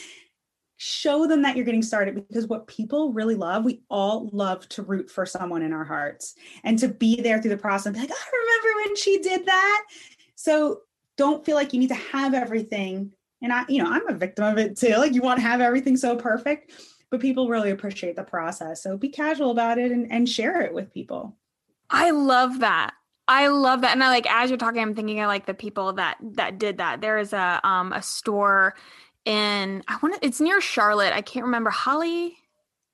show 0.78 1.28
them 1.28 1.44
that 1.44 1.56
you're 1.56 1.66
getting 1.66 1.84
started 1.84 2.28
because 2.28 2.48
what 2.48 2.66
people 2.66 3.14
really 3.14 3.36
love, 3.36 3.64
we 3.64 3.82
all 3.90 4.30
love 4.34 4.68
to 4.70 4.82
root 4.82 5.12
for 5.12 5.28
someone 5.28 5.62
in 5.62 5.74
our 5.74 5.84
hearts 5.84 6.34
and 6.64 6.80
to 6.80 6.88
be 6.88 7.22
there 7.22 7.40
through 7.40 7.52
the 7.52 7.58
process 7.58 7.96
like, 7.96 8.10
I 8.10 8.30
remember 8.34 8.84
when 8.84 8.96
she 8.96 9.20
did 9.20 9.46
that. 9.46 9.86
So 10.34 10.82
don't 11.18 11.46
feel 11.46 11.56
like 11.56 11.72
you 11.72 11.80
need 11.80 11.90
to 11.90 11.94
have 11.94 12.34
everything 12.34 13.12
and 13.42 13.52
I, 13.52 13.66
you 13.68 13.84
know, 13.84 13.92
I'm 13.92 14.08
a 14.08 14.14
victim 14.14 14.46
of 14.46 14.58
it 14.58 14.78
too. 14.78 14.96
Like 14.98 15.14
you 15.14 15.22
want 15.22 15.40
to 15.40 15.46
have 15.46 15.62
everything 15.62 15.98
so 15.98 16.16
perfect, 16.16 16.72
but 17.10 17.20
people 17.20 17.50
really 17.50 17.72
appreciate 17.72 18.16
the 18.16 18.24
process. 18.24 18.84
So 18.84 18.98
be 18.98 19.10
casual 19.10 19.52
about 19.52 19.78
it 19.78 19.92
and, 19.92 20.12
and 20.12 20.28
share 20.28 20.62
it 20.62 20.74
with 20.74 20.94
people. 20.94 21.38
I 21.90 22.12
love 22.12 22.60
that. 22.60 22.94
I 23.28 23.48
love 23.48 23.82
that. 23.82 23.94
And 23.94 24.04
I 24.04 24.10
like 24.10 24.30
as 24.30 24.50
you're 24.50 24.58
talking, 24.58 24.82
I'm 24.82 24.96
thinking 24.96 25.20
of 25.20 25.28
like 25.28 25.46
the 25.46 25.54
people 25.54 25.94
that 25.94 26.18
that 26.34 26.58
did 26.58 26.78
that. 26.78 27.02
There 27.02 27.18
is 27.18 27.34
a 27.34 27.60
um 27.64 27.94
a 27.94 28.02
store 28.02 28.76
in 29.26 29.84
I 29.88 29.98
want 30.02 30.16
to 30.16 30.26
it's 30.26 30.42
near 30.42 30.62
Charlotte. 30.62 31.14
I 31.14 31.22
can't 31.22 31.46
remember 31.46 31.70
Holly 31.70 32.38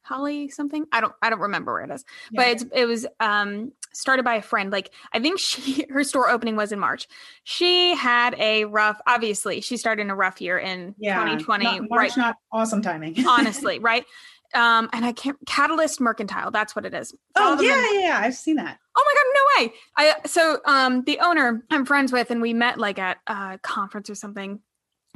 Holly 0.07 0.49
something. 0.49 0.85
I 0.91 1.01
don't 1.01 1.13
I 1.21 1.29
don't 1.29 1.39
remember 1.39 1.73
where 1.73 1.83
it 1.83 1.91
is. 1.91 2.05
Yeah. 2.31 2.41
But 2.41 2.47
it's 2.47 2.65
it 2.73 2.85
was 2.85 3.05
um 3.19 3.71
started 3.93 4.23
by 4.23 4.35
a 4.35 4.41
friend. 4.41 4.71
Like 4.71 4.91
I 5.13 5.19
think 5.19 5.39
she 5.39 5.85
her 5.89 6.03
store 6.03 6.29
opening 6.29 6.55
was 6.55 6.71
in 6.71 6.79
March. 6.79 7.07
She 7.43 7.95
had 7.95 8.35
a 8.39 8.65
rough 8.65 8.99
obviously 9.05 9.61
she 9.61 9.77
started 9.77 10.03
in 10.03 10.09
a 10.09 10.15
rough 10.15 10.41
year 10.41 10.57
in 10.57 10.95
yeah, 10.97 11.15
2020. 11.15 11.63
Not, 11.65 11.89
March 11.89 11.99
right. 12.09 12.17
not 12.17 12.35
awesome 12.51 12.81
timing. 12.81 13.15
honestly, 13.27 13.79
right? 13.79 14.05
Um 14.53 14.89
and 14.93 15.05
I 15.05 15.11
can't 15.11 15.37
Catalyst 15.45 15.99
Mercantile, 15.99 16.51
that's 16.51 16.75
what 16.75 16.85
it 16.85 16.93
is. 16.93 17.13
Oh 17.35 17.61
yeah, 17.61 17.91
yeah, 17.91 17.99
yeah, 17.99 18.19
I've 18.21 18.35
seen 18.35 18.55
that. 18.55 18.79
Oh 18.95 19.05
my 19.05 19.13
god, 19.13 19.33
no 19.33 19.65
way. 19.65 19.73
I 19.97 20.27
so 20.27 20.59
um 20.65 21.03
the 21.03 21.19
owner 21.19 21.63
I'm 21.69 21.85
friends 21.85 22.11
with 22.11 22.31
and 22.31 22.41
we 22.41 22.53
met 22.53 22.79
like 22.79 22.97
at 22.99 23.17
a 23.27 23.59
conference 23.61 24.09
or 24.09 24.15
something 24.15 24.61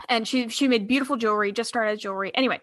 and 0.10 0.28
she 0.28 0.48
she 0.50 0.68
made 0.68 0.88
beautiful 0.88 1.18
jewelry 1.18 1.52
just 1.52 1.70
started 1.70 2.00
jewelry. 2.00 2.32
Anyway 2.36 2.60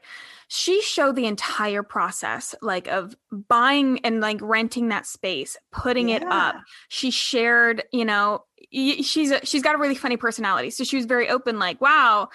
she 0.49 0.81
showed 0.81 1.15
the 1.15 1.27
entire 1.27 1.83
process 1.83 2.55
like 2.63 2.89
of 2.89 3.15
buying 3.31 4.01
and 4.05 4.21
like 4.21 4.39
renting 4.41 4.89
that 4.89 5.07
space 5.07 5.57
putting 5.71 6.09
yeah. 6.09 6.17
it 6.17 6.25
up. 6.25 6.57
She 6.89 7.11
shared 7.11 7.85
you 7.93 8.05
know 8.05 8.45
she's 8.73 9.31
a, 9.31 9.45
she's 9.45 9.63
got 9.63 9.75
a 9.75 9.79
really 9.79 9.95
funny 9.95 10.17
personality. 10.17 10.71
So 10.71 10.85
she 10.85 10.97
was 10.97 11.05
very 11.05 11.29
open 11.29 11.59
like 11.59 11.81
wow 11.81 12.31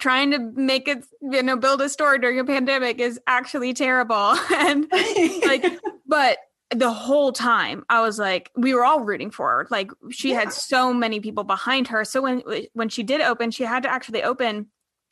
trying 0.00 0.32
to 0.32 0.38
make 0.38 0.88
it 0.88 1.04
you 1.20 1.42
know 1.42 1.56
build 1.56 1.80
a 1.80 1.88
store 1.88 2.18
during 2.18 2.40
a 2.40 2.44
pandemic 2.44 2.98
is 2.98 3.18
actually 3.26 3.72
terrible. 3.72 4.36
And 4.52 4.86
like 5.44 5.64
but 6.06 6.38
the 6.74 6.92
whole 6.92 7.32
time 7.32 7.84
I 7.88 8.00
was 8.00 8.18
like, 8.18 8.50
we 8.56 8.74
were 8.74 8.84
all 8.84 9.00
rooting 9.00 9.30
for 9.30 9.48
her. 9.50 9.66
Like 9.70 9.90
she 10.10 10.30
yeah. 10.30 10.40
had 10.40 10.52
so 10.52 10.92
many 10.92 11.20
people 11.20 11.44
behind 11.44 11.88
her. 11.88 12.04
So 12.04 12.22
when 12.22 12.42
when 12.72 12.88
she 12.88 13.02
did 13.02 13.20
open, 13.20 13.50
she 13.50 13.64
had 13.64 13.82
to 13.84 13.90
actually 13.90 14.22
open, 14.22 14.68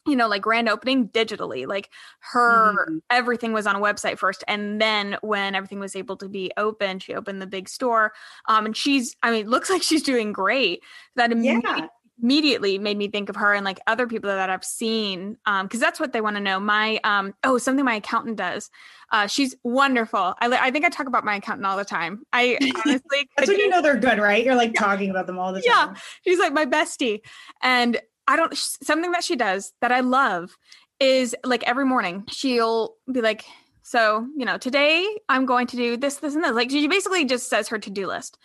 you 0.06 0.16
know, 0.16 0.28
like 0.28 0.42
grand 0.42 0.68
opening 0.68 1.08
digitally. 1.08 1.66
Like 1.66 1.90
her 2.32 2.74
mm-hmm. 2.74 2.98
everything 3.10 3.52
was 3.52 3.66
on 3.66 3.76
a 3.76 3.80
website 3.80 4.18
first, 4.18 4.44
and 4.48 4.80
then 4.80 5.16
when 5.22 5.54
everything 5.54 5.80
was 5.80 5.96
able 5.96 6.16
to 6.18 6.28
be 6.28 6.50
open, 6.56 6.98
she 6.98 7.14
opened 7.14 7.42
the 7.42 7.46
big 7.46 7.68
store. 7.68 8.12
Um, 8.48 8.66
and 8.66 8.76
she's, 8.76 9.16
I 9.22 9.30
mean, 9.30 9.48
looks 9.48 9.70
like 9.70 9.82
she's 9.82 10.02
doing 10.02 10.32
great. 10.32 10.82
That 11.16 11.32
immediately. 11.32 11.62
Yeah 11.78 11.86
immediately 12.22 12.78
made 12.78 12.96
me 12.96 13.08
think 13.08 13.28
of 13.28 13.36
her 13.36 13.54
and 13.54 13.64
like 13.64 13.80
other 13.86 14.06
people 14.06 14.30
that 14.30 14.50
I've 14.50 14.64
seen 14.64 15.36
um 15.46 15.66
because 15.66 15.80
that's 15.80 16.00
what 16.00 16.12
they 16.12 16.20
want 16.20 16.36
to 16.36 16.42
know. 16.42 16.60
My 16.60 17.00
um 17.04 17.34
oh 17.44 17.58
something 17.58 17.84
my 17.84 17.96
accountant 17.96 18.36
does. 18.36 18.70
Uh 19.12 19.26
she's 19.26 19.54
wonderful. 19.62 20.34
I 20.40 20.48
I 20.48 20.70
think 20.70 20.84
I 20.84 20.88
talk 20.88 21.06
about 21.06 21.24
my 21.24 21.36
accountant 21.36 21.66
all 21.66 21.76
the 21.76 21.84
time. 21.84 22.22
I 22.32 22.58
honestly 22.86 23.28
That's 23.36 23.48
when 23.48 23.58
you 23.58 23.68
know 23.68 23.82
they're 23.82 23.96
good, 23.96 24.18
right? 24.18 24.44
You're 24.44 24.54
like 24.54 24.72
yeah. 24.74 24.80
talking 24.80 25.10
about 25.10 25.26
them 25.26 25.38
all 25.38 25.52
the 25.52 25.62
time. 25.62 25.94
Yeah. 25.94 25.94
She's 26.24 26.38
like 26.38 26.52
my 26.52 26.66
bestie. 26.66 27.20
And 27.62 28.00
I 28.26 28.36
don't 28.36 28.56
something 28.56 29.12
that 29.12 29.24
she 29.24 29.36
does 29.36 29.72
that 29.80 29.92
I 29.92 30.00
love 30.00 30.56
is 30.98 31.34
like 31.44 31.62
every 31.64 31.84
morning 31.84 32.24
she'll 32.28 32.94
be 33.10 33.20
like 33.20 33.44
so, 33.82 34.24
you 34.36 34.44
know, 34.44 34.56
today 34.56 35.04
I'm 35.28 35.46
going 35.46 35.66
to 35.66 35.76
do 35.76 35.96
this, 35.96 36.16
this, 36.16 36.36
and 36.36 36.44
this. 36.44 36.52
Like 36.52 36.70
she 36.70 36.86
basically 36.86 37.24
just 37.24 37.48
says 37.48 37.66
her 37.68 37.78
to 37.80 37.90
do 37.90 38.06
list 38.06 38.38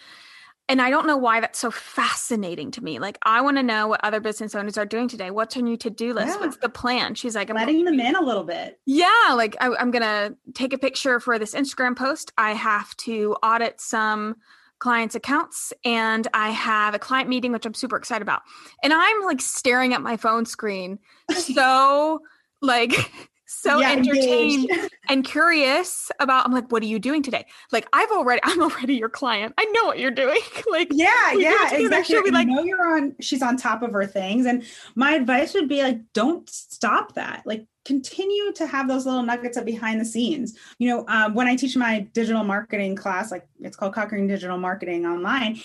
and 0.67 0.81
I 0.81 0.89
don't 0.89 1.05
know 1.05 1.17
why 1.17 1.39
that's 1.39 1.59
so 1.59 1.69
fascinating 1.69 2.71
to 2.71 2.83
me. 2.83 2.97
Like, 2.97 3.19
I 3.23 3.41
want 3.41 3.57
to 3.57 3.63
know 3.63 3.87
what 3.87 4.03
other 4.03 4.19
business 4.19 4.55
owners 4.55 4.77
are 4.77 4.85
doing 4.85 5.07
today. 5.07 5.29
What's 5.29 5.55
on 5.57 5.67
your 5.67 5.77
to 5.77 5.89
do 5.89 6.13
list? 6.13 6.29
Yeah. 6.29 6.39
What's 6.39 6.57
the 6.57 6.69
plan? 6.69 7.13
She's 7.13 7.35
like, 7.35 7.49
I'm 7.49 7.55
letting 7.55 7.85
them 7.85 7.99
in 7.99 8.15
a 8.15 8.21
little 8.21 8.43
bit. 8.43 8.79
Yeah. 8.85 9.33
Like, 9.35 9.55
I, 9.61 9.75
I'm 9.75 9.91
going 9.91 10.01
to 10.01 10.35
take 10.53 10.73
a 10.73 10.77
picture 10.77 11.19
for 11.19 11.37
this 11.37 11.53
Instagram 11.53 11.95
post. 11.95 12.31
I 12.37 12.53
have 12.53 12.95
to 12.97 13.35
audit 13.43 13.79
some 13.79 14.37
clients' 14.79 15.15
accounts 15.15 15.71
and 15.83 16.27
I 16.33 16.49
have 16.49 16.95
a 16.95 16.99
client 16.99 17.29
meeting, 17.29 17.51
which 17.51 17.65
I'm 17.65 17.73
super 17.73 17.95
excited 17.95 18.23
about. 18.23 18.41
And 18.83 18.91
I'm 18.91 19.23
like 19.23 19.41
staring 19.41 19.93
at 19.93 20.01
my 20.01 20.17
phone 20.17 20.45
screen. 20.45 20.99
So, 21.31 22.21
like, 22.61 22.93
so 23.45 23.79
Yeah, 23.79 23.91
entertained 23.91 24.69
and 25.09 25.23
curious 25.23 26.11
about. 26.19 26.45
I'm 26.45 26.51
like, 26.51 26.71
what 26.71 26.81
are 26.83 26.87
you 26.87 26.99
doing 26.99 27.23
today? 27.23 27.45
Like, 27.71 27.87
I've 27.93 28.09
already, 28.11 28.41
I'm 28.43 28.61
already 28.61 28.95
your 28.95 29.09
client. 29.09 29.53
I 29.57 29.65
know 29.65 29.85
what 29.85 29.99
you're 29.99 30.11
doing. 30.11 30.39
like, 30.71 30.89
Yeah, 30.91 31.33
we 31.33 31.43
do 31.43 31.49
it 31.49 31.51
yeah, 31.51 31.77
exactly. 31.77 32.03
She'll 32.03 32.33
like- 32.33 32.47
know 32.47 32.63
you're 32.63 32.95
on 32.95 33.15
she's 33.21 33.41
on 33.41 33.57
top 33.57 33.81
of 33.83 33.91
her 33.91 34.05
things. 34.05 34.45
And 34.45 34.63
my 34.95 35.13
advice 35.13 35.53
would 35.53 35.69
be 35.69 35.81
like, 35.83 35.99
don't 36.13 36.49
stop 36.49 37.13
that. 37.15 37.43
Like 37.45 37.65
continue 37.85 38.51
to 38.53 38.65
have 38.65 38.87
those 38.87 39.05
little 39.05 39.21
nuggets 39.23 39.57
of 39.57 39.65
behind 39.65 40.01
the 40.01 40.05
scenes. 40.05 40.57
You 40.79 40.89
know, 40.89 41.05
um, 41.07 41.35
when 41.35 41.47
I 41.47 41.55
teach 41.55 41.77
my 41.77 41.99
digital 42.13 42.43
marketing 42.43 42.95
class, 42.95 43.31
like 43.31 43.47
it's 43.61 43.77
called 43.77 43.93
Conquering 43.93 44.27
Digital 44.27 44.57
Marketing 44.57 45.05
Online. 45.05 45.61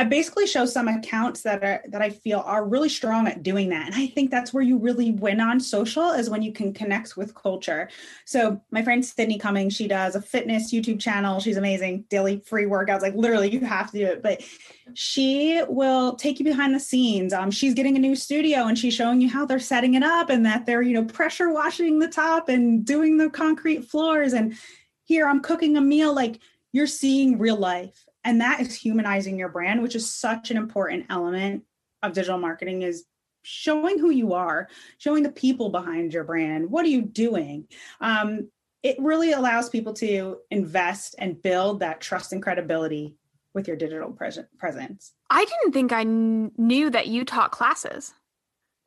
I 0.00 0.04
basically 0.04 0.46
show 0.46 0.64
some 0.64 0.88
accounts 0.88 1.42
that 1.42 1.62
are 1.62 1.82
that 1.88 2.00
I 2.00 2.08
feel 2.08 2.42
are 2.46 2.64
really 2.64 2.88
strong 2.88 3.28
at 3.28 3.42
doing 3.42 3.68
that. 3.68 3.84
And 3.84 3.94
I 3.94 4.06
think 4.06 4.30
that's 4.30 4.50
where 4.50 4.62
you 4.62 4.78
really 4.78 5.10
win 5.10 5.40
on 5.40 5.60
social 5.60 6.12
is 6.12 6.30
when 6.30 6.40
you 6.40 6.54
can 6.54 6.72
connect 6.72 7.18
with 7.18 7.34
culture. 7.34 7.90
So 8.24 8.62
my 8.70 8.82
friend 8.82 9.04
Sydney 9.04 9.38
Cummings, 9.38 9.76
she 9.76 9.86
does 9.88 10.14
a 10.14 10.22
fitness 10.22 10.72
YouTube 10.72 11.00
channel. 11.00 11.38
She's 11.38 11.58
amazing, 11.58 12.06
daily 12.08 12.40
free 12.46 12.64
workouts. 12.64 13.02
Like 13.02 13.14
literally, 13.14 13.50
you 13.50 13.60
have 13.60 13.90
to 13.90 13.98
do 13.98 14.06
it. 14.06 14.22
But 14.22 14.42
she 14.94 15.62
will 15.68 16.14
take 16.14 16.38
you 16.38 16.46
behind 16.46 16.74
the 16.74 16.80
scenes. 16.80 17.34
Um, 17.34 17.50
she's 17.50 17.74
getting 17.74 17.96
a 17.96 18.00
new 18.00 18.16
studio 18.16 18.68
and 18.68 18.78
she's 18.78 18.94
showing 18.94 19.20
you 19.20 19.28
how 19.28 19.44
they're 19.44 19.58
setting 19.58 19.96
it 19.96 20.02
up 20.02 20.30
and 20.30 20.46
that 20.46 20.64
they're, 20.64 20.80
you 20.80 20.94
know, 20.94 21.04
pressure 21.04 21.52
washing 21.52 21.98
the 21.98 22.08
top 22.08 22.48
and 22.48 22.86
doing 22.86 23.18
the 23.18 23.28
concrete 23.28 23.84
floors. 23.84 24.32
And 24.32 24.56
here 25.04 25.28
I'm 25.28 25.40
cooking 25.40 25.76
a 25.76 25.82
meal. 25.82 26.14
Like 26.14 26.40
you're 26.72 26.86
seeing 26.86 27.38
real 27.38 27.56
life. 27.56 28.06
And 28.24 28.40
that 28.40 28.60
is 28.60 28.74
humanizing 28.74 29.38
your 29.38 29.48
brand, 29.48 29.82
which 29.82 29.94
is 29.94 30.12
such 30.12 30.50
an 30.50 30.56
important 30.56 31.06
element 31.08 31.64
of 32.02 32.12
digital 32.12 32.38
marketing 32.38 32.82
is 32.82 33.04
showing 33.42 33.98
who 33.98 34.10
you 34.10 34.34
are, 34.34 34.68
showing 34.98 35.22
the 35.22 35.32
people 35.32 35.70
behind 35.70 36.12
your 36.12 36.24
brand. 36.24 36.70
What 36.70 36.84
are 36.84 36.90
you 36.90 37.02
doing? 37.02 37.66
Um, 38.00 38.50
it 38.82 38.96
really 38.98 39.32
allows 39.32 39.68
people 39.68 39.92
to 39.94 40.38
invest 40.50 41.14
and 41.18 41.40
build 41.40 41.80
that 41.80 42.00
trust 42.00 42.32
and 42.32 42.42
credibility 42.42 43.16
with 43.54 43.66
your 43.66 43.76
digital 43.76 44.12
pres- 44.12 44.38
presence. 44.58 45.12
I 45.28 45.44
didn't 45.44 45.72
think 45.72 45.92
I 45.92 46.04
kn- 46.04 46.52
knew 46.56 46.90
that 46.90 47.08
you 47.08 47.24
taught 47.24 47.50
classes. 47.50 48.14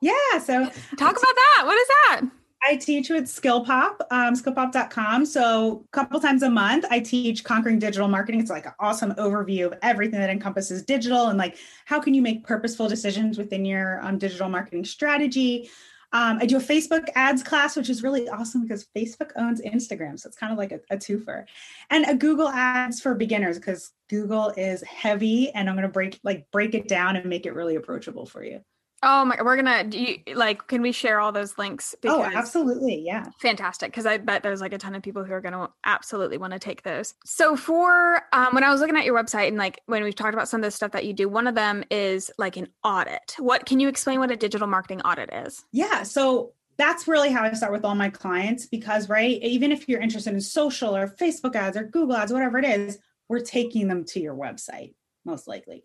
Yeah, 0.02 0.40
so 0.40 0.66
Talk 0.98 1.18
about 1.18 1.36
that. 1.36 1.64
What 1.66 1.78
is 1.78 1.88
that? 1.88 2.22
I 2.66 2.78
teach 2.78 3.10
with 3.10 3.26
Skillpop, 3.26 3.98
um, 4.12 4.36
skillpop.com. 4.36 5.26
So 5.26 5.86
a 5.86 5.92
couple 5.92 6.20
times 6.20 6.44
a 6.44 6.50
month, 6.50 6.86
I 6.90 7.00
teach 7.00 7.44
Conquering 7.44 7.78
Digital 7.78 8.08
Marketing. 8.08 8.40
It's 8.40 8.50
like 8.50 8.66
an 8.66 8.74
awesome 8.80 9.14
overview 9.16 9.66
of 9.66 9.74
everything 9.82 10.20
that 10.20 10.30
encompasses 10.30 10.84
digital 10.84 11.28
and 11.28 11.38
like 11.38 11.58
how 11.86 12.00
can 12.00 12.14
you 12.14 12.22
make 12.22 12.46
purposeful 12.46 12.88
decisions 12.88 13.38
within 13.38 13.66
your 13.66 14.00
um, 14.02 14.18
digital 14.18 14.50
marketing 14.50 14.86
strategy. 14.86 15.70
Um, 16.14 16.38
I 16.40 16.46
do 16.46 16.58
a 16.58 16.62
Facebook 16.62 17.08
ads 17.16 17.42
class, 17.42 17.76
which 17.76 17.90
is 17.90 18.04
really 18.04 18.30
awesome 18.30 18.62
because 18.62 18.88
Facebook 18.96 19.32
owns 19.36 19.62
Instagram. 19.62 20.20
So 20.20 20.28
it's 20.28 20.38
kind 20.38 20.52
of 20.52 20.60
like 20.60 20.72
a, 20.72 20.80
a 20.92 20.98
twofer. 20.98 21.46
And 21.90 22.06
a 22.06 22.14
Google 22.14 22.50
ads 22.50 23.02
for 23.02 23.16
beginners 23.16 23.58
because 23.58 23.92
Google 24.10 24.54
is 24.56 24.84
heavy 24.84 25.50
and 25.52 25.68
I'm 25.68 25.76
going 25.76 25.88
to 25.88 25.92
break 25.92 26.20
like 26.24 26.50
break 26.52 26.76
it 26.76 26.88
down 26.88 27.16
and 27.16 27.26
make 27.26 27.48
it 27.48 27.56
really 27.56 27.76
approachable 27.76 28.28
for 28.28 28.44
you. 28.44 28.62
Oh 29.04 29.26
my, 29.26 29.38
we're 29.42 29.56
gonna 29.56 29.84
do 29.84 30.00
you, 30.00 30.18
like. 30.36 30.68
Can 30.68 30.82
we 30.82 30.92
share 30.92 31.20
all 31.20 31.32
those 31.32 31.58
links? 31.58 31.94
oh, 32.06 32.24
absolutely. 32.24 33.04
Yeah. 33.06 33.26
fantastic 33.40 33.92
because 33.92 34.06
I 34.06 34.18
bet 34.18 34.44
there's 34.44 34.62
like 34.62 34.74
a 34.74 34.78
ton 34.78 34.96
of 34.96 35.04
people 35.04 35.24
who 35.24 35.34
are 35.34 35.42
going 35.42 35.54
to 35.54 35.70
absolutely 35.84 36.38
want 36.38 36.54
to 36.54 36.60
take 36.60 36.84
those. 36.84 37.14
So 37.26 37.56
for 37.56 38.22
um, 38.32 38.54
when 38.54 38.64
I 38.64 38.72
was 38.72 38.80
looking 38.80 38.96
at 38.96 39.06
your 39.06 39.22
website 39.22 39.50
and 39.50 39.58
like 39.58 39.82
when 39.86 40.04
we've 40.04 40.16
talked 40.16 40.34
about 40.34 40.48
some 40.48 40.62
of 40.62 40.64
the 40.64 40.72
stuff 40.72 40.92
that 40.92 41.06
you 41.06 41.14
do, 41.14 41.28
one 41.28 41.48
of 41.48 41.56
them 41.56 41.84
is 41.92 42.32
like 42.38 42.58
an 42.58 42.70
audit. 42.84 43.36
What 43.38 43.66
can 43.66 43.80
you 43.80 43.90
explain 43.90 44.20
what 44.20 44.32
a 44.32 44.38
digital 44.38 44.68
marketing 44.68 45.02
audit 45.02 45.32
is? 45.34 45.66
Yeah. 45.72 46.04
So 46.04 46.54
that's 46.78 47.08
really 47.08 47.32
how 47.32 47.44
I 47.44 47.54
start 47.54 47.72
with 47.72 47.86
all 47.86 47.96
my 47.96 48.10
clients 48.10 48.66
because, 48.66 49.10
right, 49.10 49.40
even 49.42 49.72
if 49.72 49.88
you're 49.88 50.02
interested 50.02 50.34
in 50.34 50.42
social 50.42 50.96
or 50.96 51.08
Facebook 51.08 51.56
ads 51.56 51.78
or 51.78 51.84
Google 51.84 52.16
ads, 52.16 52.34
whatever 52.34 52.58
it 52.58 52.66
is, 52.66 52.98
we're 53.30 53.42
taking 53.42 53.88
them 53.88 54.06
to 54.06 54.20
your 54.20 54.36
website 54.36 54.94
most 55.26 55.48
likely. 55.48 55.84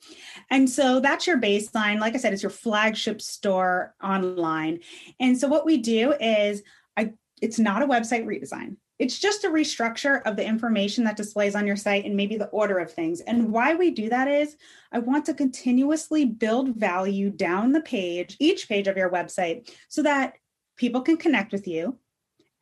And 0.50 0.68
so 0.68 1.00
that's 1.00 1.26
your 1.26 1.40
baseline. 1.40 2.00
Like 2.00 2.14
I 2.14 2.18
said, 2.18 2.32
it's 2.32 2.42
your 2.42 2.50
flagship 2.50 3.20
store 3.20 3.94
online. 4.02 4.80
And 5.20 5.38
so 5.38 5.48
what 5.48 5.66
we 5.66 5.78
do 5.78 6.12
is 6.12 6.62
I 6.96 7.12
it's 7.40 7.58
not 7.58 7.82
a 7.82 7.86
website 7.86 8.24
redesign. 8.24 8.76
It's 8.98 9.18
just 9.18 9.44
a 9.44 9.48
restructure 9.48 10.22
of 10.24 10.34
the 10.34 10.44
information 10.44 11.04
that 11.04 11.16
displays 11.16 11.54
on 11.54 11.68
your 11.68 11.76
site 11.76 12.04
and 12.04 12.16
maybe 12.16 12.36
the 12.36 12.48
order 12.48 12.78
of 12.78 12.92
things. 12.92 13.20
And 13.20 13.52
why 13.52 13.76
we 13.76 13.92
do 13.92 14.08
that 14.08 14.26
is 14.26 14.56
I 14.90 14.98
want 14.98 15.24
to 15.26 15.34
continuously 15.34 16.24
build 16.24 16.74
value 16.74 17.30
down 17.30 17.70
the 17.72 17.80
page, 17.80 18.36
each 18.40 18.68
page 18.68 18.88
of 18.88 18.96
your 18.96 19.10
website, 19.10 19.72
so 19.88 20.02
that 20.02 20.34
people 20.76 21.02
can 21.02 21.16
connect 21.16 21.52
with 21.52 21.68
you. 21.68 21.96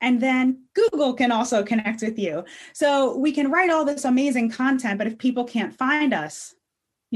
And 0.02 0.20
then 0.20 0.64
Google 0.74 1.14
can 1.14 1.32
also 1.32 1.62
connect 1.62 2.02
with 2.02 2.18
you. 2.18 2.44
So 2.74 3.16
we 3.16 3.32
can 3.32 3.50
write 3.50 3.70
all 3.70 3.86
this 3.86 4.04
amazing 4.04 4.50
content, 4.50 4.98
but 4.98 5.06
if 5.06 5.16
people 5.16 5.44
can't 5.44 5.74
find 5.74 6.12
us, 6.12 6.54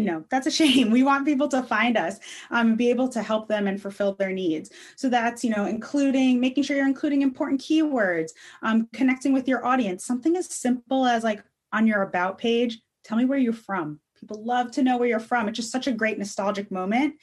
you 0.00 0.06
know 0.06 0.24
that's 0.30 0.46
a 0.46 0.50
shame. 0.60 0.90
We 0.90 1.02
want 1.02 1.26
people 1.26 1.48
to 1.48 1.62
find 1.62 1.96
us 1.96 2.18
um, 2.50 2.74
be 2.74 2.90
able 2.90 3.08
to 3.10 3.22
help 3.22 3.48
them 3.48 3.66
and 3.66 3.80
fulfill 3.80 4.14
their 4.14 4.32
needs. 4.32 4.70
So 4.96 5.08
that's 5.08 5.44
you 5.44 5.50
know 5.50 5.66
including 5.66 6.40
making 6.40 6.64
sure 6.64 6.76
you're 6.76 6.86
including 6.86 7.22
important 7.22 7.60
keywords 7.60 8.30
um, 8.62 8.88
connecting 8.92 9.32
with 9.32 9.46
your 9.46 9.64
audience. 9.64 10.04
Something 10.04 10.36
as 10.36 10.52
simple 10.52 11.06
as 11.06 11.22
like 11.22 11.42
on 11.72 11.86
your 11.86 12.02
about 12.02 12.38
page 12.38 12.80
tell 13.04 13.18
me 13.18 13.24
where 13.24 13.38
you're 13.38 13.52
from. 13.52 14.00
People 14.18 14.44
love 14.44 14.70
to 14.72 14.82
know 14.82 14.98
where 14.98 15.08
you're 15.08 15.20
from. 15.20 15.48
It's 15.48 15.56
just 15.56 15.72
such 15.72 15.86
a 15.86 15.92
great 15.92 16.18
nostalgic 16.18 16.70
moment. 16.70 17.14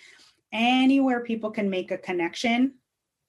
Anywhere 0.52 1.22
people 1.24 1.52
can 1.52 1.70
make 1.70 1.92
a 1.92 1.98
connection 1.98 2.76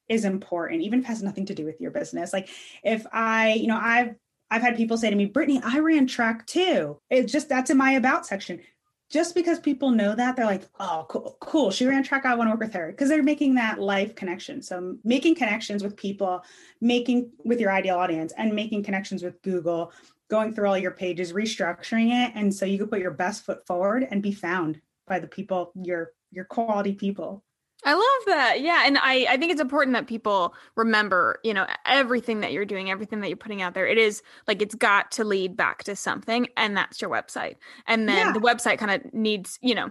is 0.08 0.24
important 0.24 0.80
even 0.80 1.00
if 1.00 1.04
it 1.04 1.08
has 1.08 1.22
nothing 1.22 1.44
to 1.44 1.54
do 1.54 1.64
with 1.64 1.80
your 1.80 1.90
business. 1.90 2.32
Like 2.32 2.48
if 2.82 3.06
i 3.12 3.52
you 3.54 3.66
know 3.66 3.78
i've 3.80 4.14
I've 4.50 4.62
had 4.62 4.76
people 4.76 4.96
say 4.96 5.10
to 5.10 5.16
me, 5.16 5.26
Brittany, 5.26 5.60
I 5.62 5.78
ran 5.80 6.06
track 6.06 6.46
too. 6.46 6.98
It's 7.10 7.30
just 7.30 7.50
that's 7.50 7.70
in 7.70 7.76
my 7.76 7.92
about 7.92 8.26
section 8.26 8.60
just 9.10 9.34
because 9.34 9.58
people 9.58 9.90
know 9.90 10.14
that 10.14 10.36
they're 10.36 10.44
like 10.44 10.68
oh 10.80 11.06
cool 11.08 11.36
cool 11.40 11.70
she 11.70 11.86
ran 11.86 12.02
track 12.02 12.26
i 12.26 12.34
want 12.34 12.48
to 12.48 12.52
work 12.52 12.60
with 12.60 12.74
her. 12.74 12.90
Because 12.90 13.08
they're 13.08 13.22
making 13.22 13.54
that 13.54 13.80
life 13.80 14.14
connection. 14.14 14.62
So 14.62 14.96
making 15.04 15.34
connections 15.34 15.82
with 15.82 15.96
people 15.96 16.44
making 16.80 17.30
with 17.44 17.60
your 17.60 17.70
ideal 17.70 17.96
audience 17.96 18.32
and 18.36 18.54
making 18.54 18.82
connections 18.82 19.22
with 19.22 19.40
google 19.42 19.92
going 20.28 20.52
through 20.52 20.68
all 20.68 20.78
your 20.78 20.90
pages 20.90 21.32
restructuring 21.32 22.10
it 22.12 22.32
and 22.34 22.54
so 22.54 22.66
you 22.66 22.78
can 22.78 22.88
put 22.88 23.00
your 23.00 23.10
best 23.10 23.44
foot 23.44 23.66
forward 23.66 24.06
and 24.10 24.22
be 24.22 24.32
found 24.32 24.80
by 25.06 25.18
the 25.18 25.26
people 25.26 25.72
your 25.74 26.12
your 26.30 26.44
quality 26.44 26.92
people 26.92 27.42
I 27.84 27.92
love 27.94 28.26
that. 28.26 28.60
Yeah. 28.60 28.82
And 28.86 28.98
I, 28.98 29.26
I 29.30 29.36
think 29.36 29.52
it's 29.52 29.60
important 29.60 29.94
that 29.94 30.06
people 30.08 30.54
remember, 30.76 31.38
you 31.44 31.54
know, 31.54 31.66
everything 31.86 32.40
that 32.40 32.52
you're 32.52 32.64
doing, 32.64 32.90
everything 32.90 33.20
that 33.20 33.28
you're 33.28 33.36
putting 33.36 33.62
out 33.62 33.74
there. 33.74 33.86
It 33.86 33.98
is 33.98 34.22
like 34.48 34.60
it's 34.60 34.74
got 34.74 35.12
to 35.12 35.24
lead 35.24 35.56
back 35.56 35.84
to 35.84 35.94
something, 35.94 36.48
and 36.56 36.76
that's 36.76 37.00
your 37.00 37.10
website. 37.10 37.56
And 37.86 38.08
then 38.08 38.26
Yeah. 38.28 38.32
the 38.32 38.40
website 38.40 38.78
kind 38.78 38.90
of 39.04 39.14
needs, 39.14 39.58
you 39.62 39.74
know, 39.74 39.90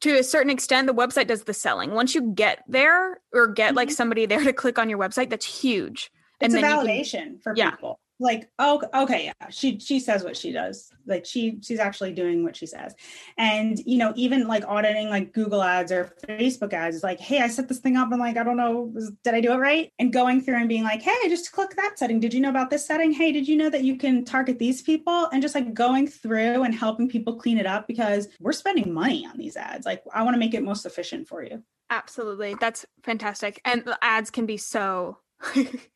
to 0.00 0.18
a 0.18 0.22
certain 0.22 0.50
extent, 0.50 0.86
the 0.86 0.94
website 0.94 1.26
does 1.28 1.44
the 1.44 1.54
selling. 1.54 1.92
Once 1.92 2.14
you 2.14 2.20
get 2.34 2.62
there 2.68 3.20
or 3.32 3.46
get 3.48 3.74
like 3.74 3.88
Mhm. 3.88 3.92
somebody 3.92 4.26
there 4.26 4.44
to 4.44 4.52
click 4.52 4.78
on 4.78 4.90
your 4.90 4.98
website, 4.98 5.30
that's 5.30 5.46
huge. 5.46 6.10
it's 6.40 6.52
a 6.52 6.60
then 6.60 6.68
you 6.70 6.76
can- 6.76 6.86
validation 6.86 7.42
for 7.42 7.54
Yeah. 7.56 7.70
people 7.70 8.00
like 8.20 8.48
oh 8.58 8.80
okay 8.94 9.24
yeah 9.24 9.48
she 9.50 9.78
she 9.78 9.98
says 9.98 10.22
what 10.24 10.36
she 10.36 10.52
does. 10.52 10.90
Like 11.06 11.26
she 11.26 11.58
she's 11.62 11.78
actually 11.78 12.12
doing 12.12 12.44
what 12.44 12.56
she 12.56 12.66
says. 12.66 12.94
And 13.36 13.78
you 13.84 13.98
know 13.98 14.12
even 14.16 14.46
like 14.46 14.64
auditing 14.66 15.10
like 15.10 15.32
google 15.32 15.62
ads 15.62 15.90
or 15.90 16.12
facebook 16.28 16.72
ads 16.72 16.96
is 16.96 17.02
like 17.02 17.20
hey 17.20 17.40
i 17.40 17.48
set 17.48 17.68
this 17.68 17.80
thing 17.80 17.96
up 17.96 18.10
and 18.12 18.20
like 18.20 18.36
i 18.36 18.42
don't 18.42 18.56
know 18.56 18.92
did 19.22 19.34
i 19.34 19.40
do 19.40 19.52
it 19.52 19.56
right? 19.56 19.92
And 19.98 20.12
going 20.12 20.40
through 20.40 20.56
and 20.56 20.68
being 20.68 20.84
like 20.84 21.02
hey 21.02 21.28
just 21.28 21.52
click 21.52 21.74
that 21.76 21.98
setting. 21.98 22.20
Did 22.20 22.32
you 22.32 22.40
know 22.40 22.50
about 22.50 22.70
this 22.70 22.86
setting? 22.86 23.12
Hey 23.12 23.32
did 23.32 23.48
you 23.48 23.56
know 23.56 23.70
that 23.70 23.84
you 23.84 23.96
can 23.96 24.24
target 24.24 24.58
these 24.58 24.82
people? 24.82 25.28
And 25.32 25.42
just 25.42 25.54
like 25.54 25.74
going 25.74 26.06
through 26.06 26.62
and 26.62 26.74
helping 26.74 27.08
people 27.08 27.36
clean 27.36 27.58
it 27.58 27.66
up 27.66 27.86
because 27.86 28.28
we're 28.40 28.52
spending 28.52 28.92
money 28.92 29.26
on 29.26 29.36
these 29.36 29.56
ads. 29.56 29.86
Like 29.86 30.02
i 30.12 30.22
want 30.22 30.34
to 30.34 30.38
make 30.38 30.54
it 30.54 30.62
most 30.62 30.86
efficient 30.86 31.28
for 31.28 31.42
you. 31.42 31.62
Absolutely. 31.90 32.56
That's 32.60 32.86
fantastic. 33.02 33.60
And 33.64 33.84
ads 34.02 34.30
can 34.30 34.46
be 34.46 34.56
so 34.56 35.18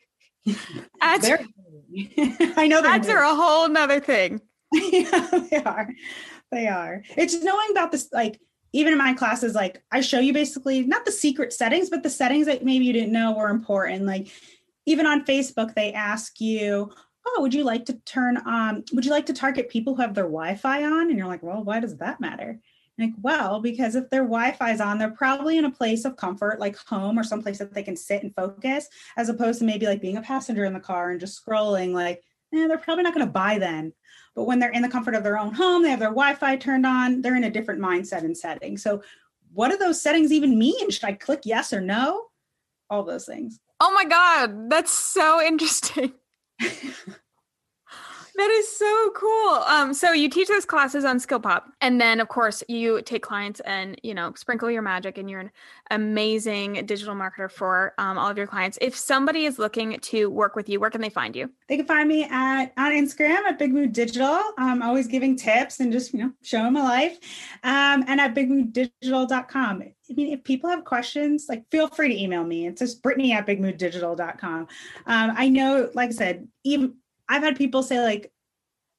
ads, 1.01 1.29
i 2.57 2.67
know 2.69 2.83
ads 2.85 3.09
are 3.09 3.23
a 3.23 3.35
whole 3.35 3.69
nother 3.69 4.01
thing. 4.01 4.41
yeah, 4.73 5.41
they 5.51 5.57
are. 5.57 5.89
They 6.51 6.67
are. 6.67 7.03
It's 7.17 7.43
knowing 7.43 7.71
about 7.71 7.93
this, 7.93 8.09
like, 8.13 8.41
even 8.73 8.93
in 8.93 8.99
my 8.99 9.15
classes, 9.15 9.55
like, 9.55 9.83
I 9.91 10.01
show 10.01 10.19
you 10.19 10.33
basically 10.33 10.83
not 10.85 11.05
the 11.05 11.13
secret 11.13 11.53
settings, 11.53 11.89
but 11.89 12.03
the 12.03 12.11
settings 12.11 12.47
that 12.47 12.65
maybe 12.65 12.85
you 12.85 12.93
didn't 12.93 13.13
know 13.13 13.33
were 13.33 13.49
important. 13.49 14.05
Like, 14.05 14.29
even 14.87 15.07
on 15.07 15.25
Facebook, 15.25 15.75
they 15.75 15.93
ask 15.93 16.41
you, 16.41 16.91
Oh, 17.27 17.43
would 17.43 17.53
you 17.53 17.63
like 17.63 17.85
to 17.87 17.95
turn 18.07 18.39
on, 18.39 18.85
would 18.95 19.05
you 19.05 19.11
like 19.11 19.27
to 19.27 19.35
target 19.35 19.69
people 19.69 19.95
who 19.95 20.01
have 20.01 20.15
their 20.15 20.25
Wi 20.25 20.55
Fi 20.55 20.85
on? 20.85 21.11
And 21.11 21.19
you're 21.19 21.27
like, 21.27 21.43
Well, 21.43 21.63
why 21.63 21.81
does 21.81 21.97
that 21.99 22.21
matter? 22.21 22.61
Like, 22.99 23.13
well, 23.23 23.61
because 23.61 23.95
if 23.95 24.11
their 24.11 24.23
Wi 24.23 24.53
Fi 24.53 24.73
is 24.73 24.81
on, 24.81 24.99
they're 24.99 25.11
probably 25.11 25.57
in 25.57 25.65
a 25.65 25.71
place 25.71 26.05
of 26.05 26.17
comfort, 26.17 26.59
like 26.59 26.77
home 26.77 27.19
or 27.19 27.23
someplace 27.23 27.59
that 27.59 27.73
they 27.73 27.85
can 27.85 27.97
sit 27.97 28.25
and 28.25 28.35
focus, 28.35 28.89
as 29.17 29.29
opposed 29.29 29.61
to 29.61 29.65
maybe 29.65 29.87
like 29.87 30.01
being 30.01 30.17
a 30.17 30.23
passenger 30.23 30.65
in 30.65 30.73
the 30.73 30.81
car 30.81 31.11
and 31.11 31.21
just 31.21 31.45
scrolling. 31.45 31.93
Like, 31.93 32.23
eh, 32.53 32.67
they're 32.67 32.79
probably 32.79 33.05
not 33.05 33.15
going 33.15 33.27
to 33.27 33.33
buy 33.33 33.59
then. 33.59 33.93
But 34.35 34.45
when 34.45 34.59
they're 34.59 34.73
in 34.73 34.83
the 34.83 34.89
comfort 34.89 35.15
of 35.15 35.23
their 35.23 35.39
own 35.39 35.55
home, 35.55 35.83
they 35.83 35.91
have 35.91 36.01
their 36.01 36.09
Wi 36.09 36.35
Fi 36.35 36.57
turned 36.57 36.87
on, 36.87 37.23
they're 37.23 37.37
in 37.37 37.45
a 37.45 37.51
different 37.51 37.81
mindset 37.81 38.25
and 38.25 38.37
setting. 38.37 38.77
So, 38.77 39.03
what 39.53 39.71
do 39.71 39.77
those 39.79 40.03
settings 40.03 40.33
even 40.33 40.59
mean? 40.59 40.91
Should 40.91 41.05
I 41.05 41.13
click 41.13 41.41
yes 41.45 41.73
or 41.73 41.81
no? 41.81 42.27
All 42.91 43.03
those 43.03 43.25
things. 43.25 43.61
Oh 43.81 43.93
my 43.93 44.05
God. 44.05 44.69
That's 44.69 44.93
so 44.93 45.41
interesting. 45.43 46.13
That 48.38 48.51
is 48.51 48.70
so 48.70 49.11
cool. 49.16 49.51
Um, 49.66 49.92
so 49.92 50.12
you 50.12 50.31
teach 50.31 50.46
those 50.46 50.64
classes 50.64 51.05
on 51.05 51.18
Skill 51.18 51.40
Pop, 51.40 51.72
and 51.81 52.01
then 52.01 52.20
of 52.20 52.29
course 52.29 52.62
you 52.68 53.03
take 53.03 53.20
clients 53.20 53.59
and 53.59 54.01
you 54.05 54.14
know 54.14 54.33
sprinkle 54.37 54.70
your 54.70 54.81
magic, 54.81 55.18
and 55.18 55.29
you're 55.29 55.40
an 55.40 55.51
amazing 55.90 56.87
digital 56.87 57.16
marketer 57.16 57.51
for 57.51 57.94
um, 57.98 58.16
all 58.16 58.31
of 58.31 58.38
your 58.38 58.46
clients. 58.46 58.79
If 58.81 58.94
somebody 58.94 59.46
is 59.46 59.59
looking 59.59 59.98
to 59.98 60.31
work 60.31 60.55
with 60.55 60.68
you, 60.68 60.79
where 60.79 60.88
can 60.88 61.01
they 61.01 61.11
find 61.11 61.35
you? 61.35 61.51
They 61.68 61.79
can 61.79 61.87
find 61.87 62.09
me 62.09 62.29
at 62.31 62.66
on 62.77 62.92
Instagram 62.92 63.38
at 63.38 63.59
Big 63.59 63.74
Mood 63.74 63.92
Digital. 63.92 64.40
I'm 64.57 64.83
always 64.83 65.09
giving 65.09 65.35
tips 65.35 65.81
and 65.81 65.90
just 65.90 66.12
you 66.12 66.20
know 66.20 66.31
showing 66.40 66.74
my 66.74 66.83
life, 66.85 67.18
um, 67.64 68.05
and 68.07 68.20
at 68.20 68.37
bigmooddigital.com. 68.37 69.83
I 69.83 70.14
mean, 70.14 70.33
if 70.33 70.44
people 70.44 70.70
have 70.70 70.85
questions, 70.85 71.46
like 71.48 71.64
feel 71.72 71.88
free 71.88 72.11
to 72.11 72.22
email 72.22 72.44
me. 72.44 72.68
It's 72.68 72.79
just 72.79 73.03
Brittany 73.03 73.33
at 73.33 73.48
bigmooddigital.com. 73.48 74.61
Um, 74.61 74.68
I 75.37 75.48
know, 75.48 75.90
like 75.92 76.11
I 76.11 76.12
said, 76.12 76.46
even 76.62 76.94
I've 77.29 77.43
had 77.43 77.57
people 77.57 77.83
say 77.83 78.01
like, 78.03 78.33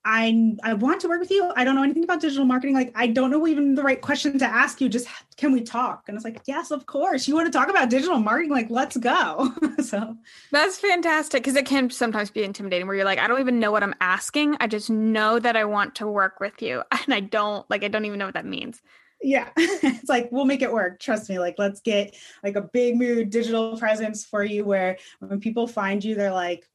I 0.06 0.56
I 0.64 0.74
want 0.74 1.02
to 1.02 1.10
work 1.10 1.20
with 1.20 1.30
you. 1.30 1.52
I 1.56 1.66
don't 1.66 1.76
know 1.76 1.84
anything 1.84 2.06
about 2.06 2.22
digital 2.22 2.46
marketing. 2.46 2.74
Like 2.74 2.92
I 2.96 3.08
don't 3.08 3.32
know 3.32 3.46
even 3.48 3.76
the 3.76 3.84
right 3.84 4.00
question 4.00 4.40
to 4.40 4.46
ask 4.46 4.80
you. 4.80 4.88
Just 4.88 5.08
can 5.36 5.52
we 5.52 5.62
talk? 5.62 6.06
And 6.08 6.16
it's 6.16 6.24
like, 6.24 6.42
yes, 6.46 6.72
of 6.72 6.86
course. 6.86 7.28
You 7.28 7.36
want 7.36 7.52
to 7.52 7.52
talk 7.52 7.70
about 7.70 7.90
digital 7.90 8.18
marketing? 8.18 8.52
Like, 8.52 8.70
let's 8.70 8.96
go. 8.96 9.54
so 9.84 10.16
that's 10.52 10.80
fantastic 10.80 11.44
because 11.44 11.56
it 11.56 11.66
can 11.66 11.90
sometimes 11.90 12.32
be 12.32 12.44
intimidating 12.44 12.88
where 12.88 12.96
you're 12.96 13.06
like, 13.06 13.20
I 13.20 13.28
don't 13.28 13.42
even 13.42 13.60
know 13.60 13.72
what 13.72 13.84
I'm 13.84 13.96
asking. 14.00 14.56
I 14.62 14.68
just 14.68 14.90
know 14.90 15.38
that 15.38 15.58
I 15.58 15.66
want 15.66 15.96
to 15.96 16.08
work 16.08 16.40
with 16.40 16.62
you, 16.62 16.82
and 16.92 17.14
I 17.14 17.20
don't 17.20 17.70
like 17.70 17.84
I 17.84 17.90
don't 17.90 18.06
even 18.06 18.20
know 18.20 18.26
what 18.26 18.36
that 18.36 18.46
means. 18.46 18.82
Yeah, 19.22 19.50
it's 19.58 20.08
like 20.08 20.32
we'll 20.32 20.46
make 20.46 20.62
it 20.62 20.72
work. 20.72 21.02
Trust 21.02 21.30
me. 21.30 21.40
Like 21.40 21.56
let's 21.58 21.82
get 21.82 22.16
like 22.42 22.56
a 22.56 22.62
big 22.62 22.96
mood 22.96 23.32
digital 23.32 23.78
presence 23.78 24.26
for 24.26 24.46
you 24.46 24.64
where 24.64 24.98
when 25.20 25.42
people 25.42 25.68
find 25.68 26.02
you, 26.02 26.16
they're 26.16 26.32
like, 26.32 26.66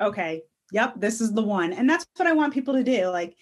okay, 0.00 0.42
yep, 0.74 0.94
this 0.96 1.20
is 1.20 1.32
the 1.32 1.42
one. 1.42 1.72
And 1.72 1.88
that's 1.88 2.04
what 2.16 2.26
I 2.26 2.32
want 2.32 2.52
people 2.52 2.74
to 2.74 2.82
do. 2.82 3.06
Like, 3.06 3.36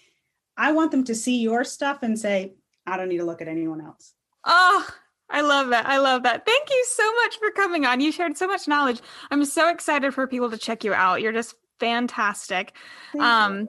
I 0.55 0.71
want 0.71 0.91
them 0.91 1.03
to 1.05 1.15
see 1.15 1.41
your 1.41 1.63
stuff 1.63 2.03
and 2.03 2.17
say, 2.17 2.53
I 2.85 2.95
don't 2.95 3.09
need 3.09 3.17
to 3.17 3.25
look 3.25 3.41
at 3.41 3.47
anyone 3.47 3.81
else. 3.81 4.13
Oh, 4.45 4.87
I 5.31 5.41
love 5.41 5.69
that. 5.69 5.87
I 5.87 5.97
love 5.97 6.21
that. 6.23 6.45
Thank 6.45 6.69
you 6.69 6.85
so 6.87 7.11
much 7.15 7.39
for 7.39 7.49
coming 7.49 7.87
on. 7.87 8.01
You 8.01 8.11
shared 8.11 8.37
so 8.37 8.45
much 8.45 8.67
knowledge. 8.67 9.01
I'm 9.31 9.43
so 9.45 9.69
excited 9.69 10.13
for 10.13 10.27
people 10.27 10.51
to 10.51 10.57
check 10.57 10.83
you 10.83 10.93
out. 10.93 11.21
You're 11.21 11.33
just 11.33 11.55
fantastic. 11.79 12.73
Thank 13.13 13.23
um 13.23 13.67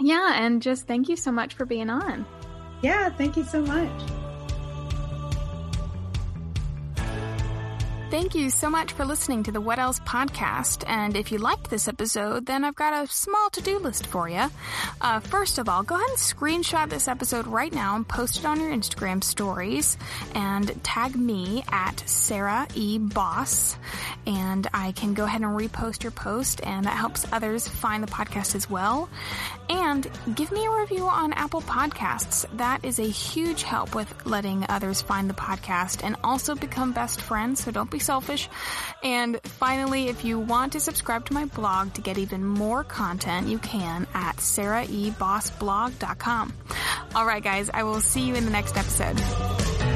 you. 0.00 0.14
yeah, 0.14 0.42
and 0.42 0.62
just 0.62 0.86
thank 0.86 1.10
you 1.10 1.16
so 1.16 1.30
much 1.30 1.52
for 1.52 1.66
being 1.66 1.90
on. 1.90 2.24
Yeah, 2.80 3.10
thank 3.10 3.36
you 3.36 3.44
so 3.44 3.60
much. 3.60 4.21
Thank 8.12 8.34
you 8.34 8.50
so 8.50 8.68
much 8.68 8.92
for 8.92 9.06
listening 9.06 9.42
to 9.44 9.52
the 9.52 9.60
What 9.62 9.78
Else 9.78 9.98
podcast. 10.00 10.84
And 10.86 11.16
if 11.16 11.32
you 11.32 11.38
liked 11.38 11.70
this 11.70 11.88
episode, 11.88 12.44
then 12.44 12.62
I've 12.62 12.74
got 12.74 12.92
a 12.92 13.10
small 13.10 13.48
to 13.52 13.62
do 13.62 13.78
list 13.78 14.06
for 14.06 14.28
you. 14.28 14.50
Uh, 15.00 15.20
first 15.20 15.56
of 15.56 15.66
all, 15.66 15.82
go 15.82 15.94
ahead 15.94 16.10
and 16.10 16.18
screenshot 16.18 16.90
this 16.90 17.08
episode 17.08 17.46
right 17.46 17.72
now 17.72 17.96
and 17.96 18.06
post 18.06 18.40
it 18.40 18.44
on 18.44 18.60
your 18.60 18.70
Instagram 18.70 19.24
stories 19.24 19.96
and 20.34 20.78
tag 20.84 21.16
me 21.16 21.64
at 21.72 22.06
Sarah 22.06 22.68
E. 22.74 22.98
Boss. 22.98 23.78
And 24.26 24.68
I 24.74 24.92
can 24.92 25.14
go 25.14 25.24
ahead 25.24 25.40
and 25.40 25.58
repost 25.58 26.02
your 26.02 26.12
post, 26.12 26.60
and 26.62 26.84
that 26.84 26.98
helps 26.98 27.24
others 27.32 27.66
find 27.66 28.02
the 28.02 28.12
podcast 28.12 28.54
as 28.54 28.68
well. 28.68 29.08
And 29.70 30.06
give 30.34 30.52
me 30.52 30.66
a 30.66 30.70
review 30.70 31.06
on 31.06 31.32
Apple 31.32 31.62
Podcasts. 31.62 32.44
That 32.58 32.84
is 32.84 32.98
a 32.98 33.08
huge 33.08 33.62
help 33.62 33.94
with 33.94 34.26
letting 34.26 34.66
others 34.68 35.00
find 35.00 35.30
the 35.30 35.34
podcast 35.34 36.04
and 36.04 36.16
also 36.22 36.54
become 36.54 36.92
best 36.92 37.22
friends. 37.22 37.64
So 37.64 37.70
don't 37.70 37.90
be 37.90 38.01
selfish. 38.02 38.48
And 39.02 39.40
finally, 39.42 40.08
if 40.08 40.24
you 40.24 40.38
want 40.38 40.72
to 40.72 40.80
subscribe 40.80 41.26
to 41.26 41.34
my 41.34 41.44
blog 41.46 41.94
to 41.94 42.00
get 42.00 42.18
even 42.18 42.44
more 42.44 42.84
content, 42.84 43.48
you 43.48 43.58
can 43.58 44.06
at 44.14 44.36
sarahebossblog.com. 44.36 46.52
All 47.14 47.26
right, 47.26 47.42
guys, 47.42 47.70
I 47.72 47.82
will 47.84 48.00
see 48.00 48.22
you 48.22 48.34
in 48.34 48.44
the 48.44 48.50
next 48.50 48.76
episode. 48.76 49.91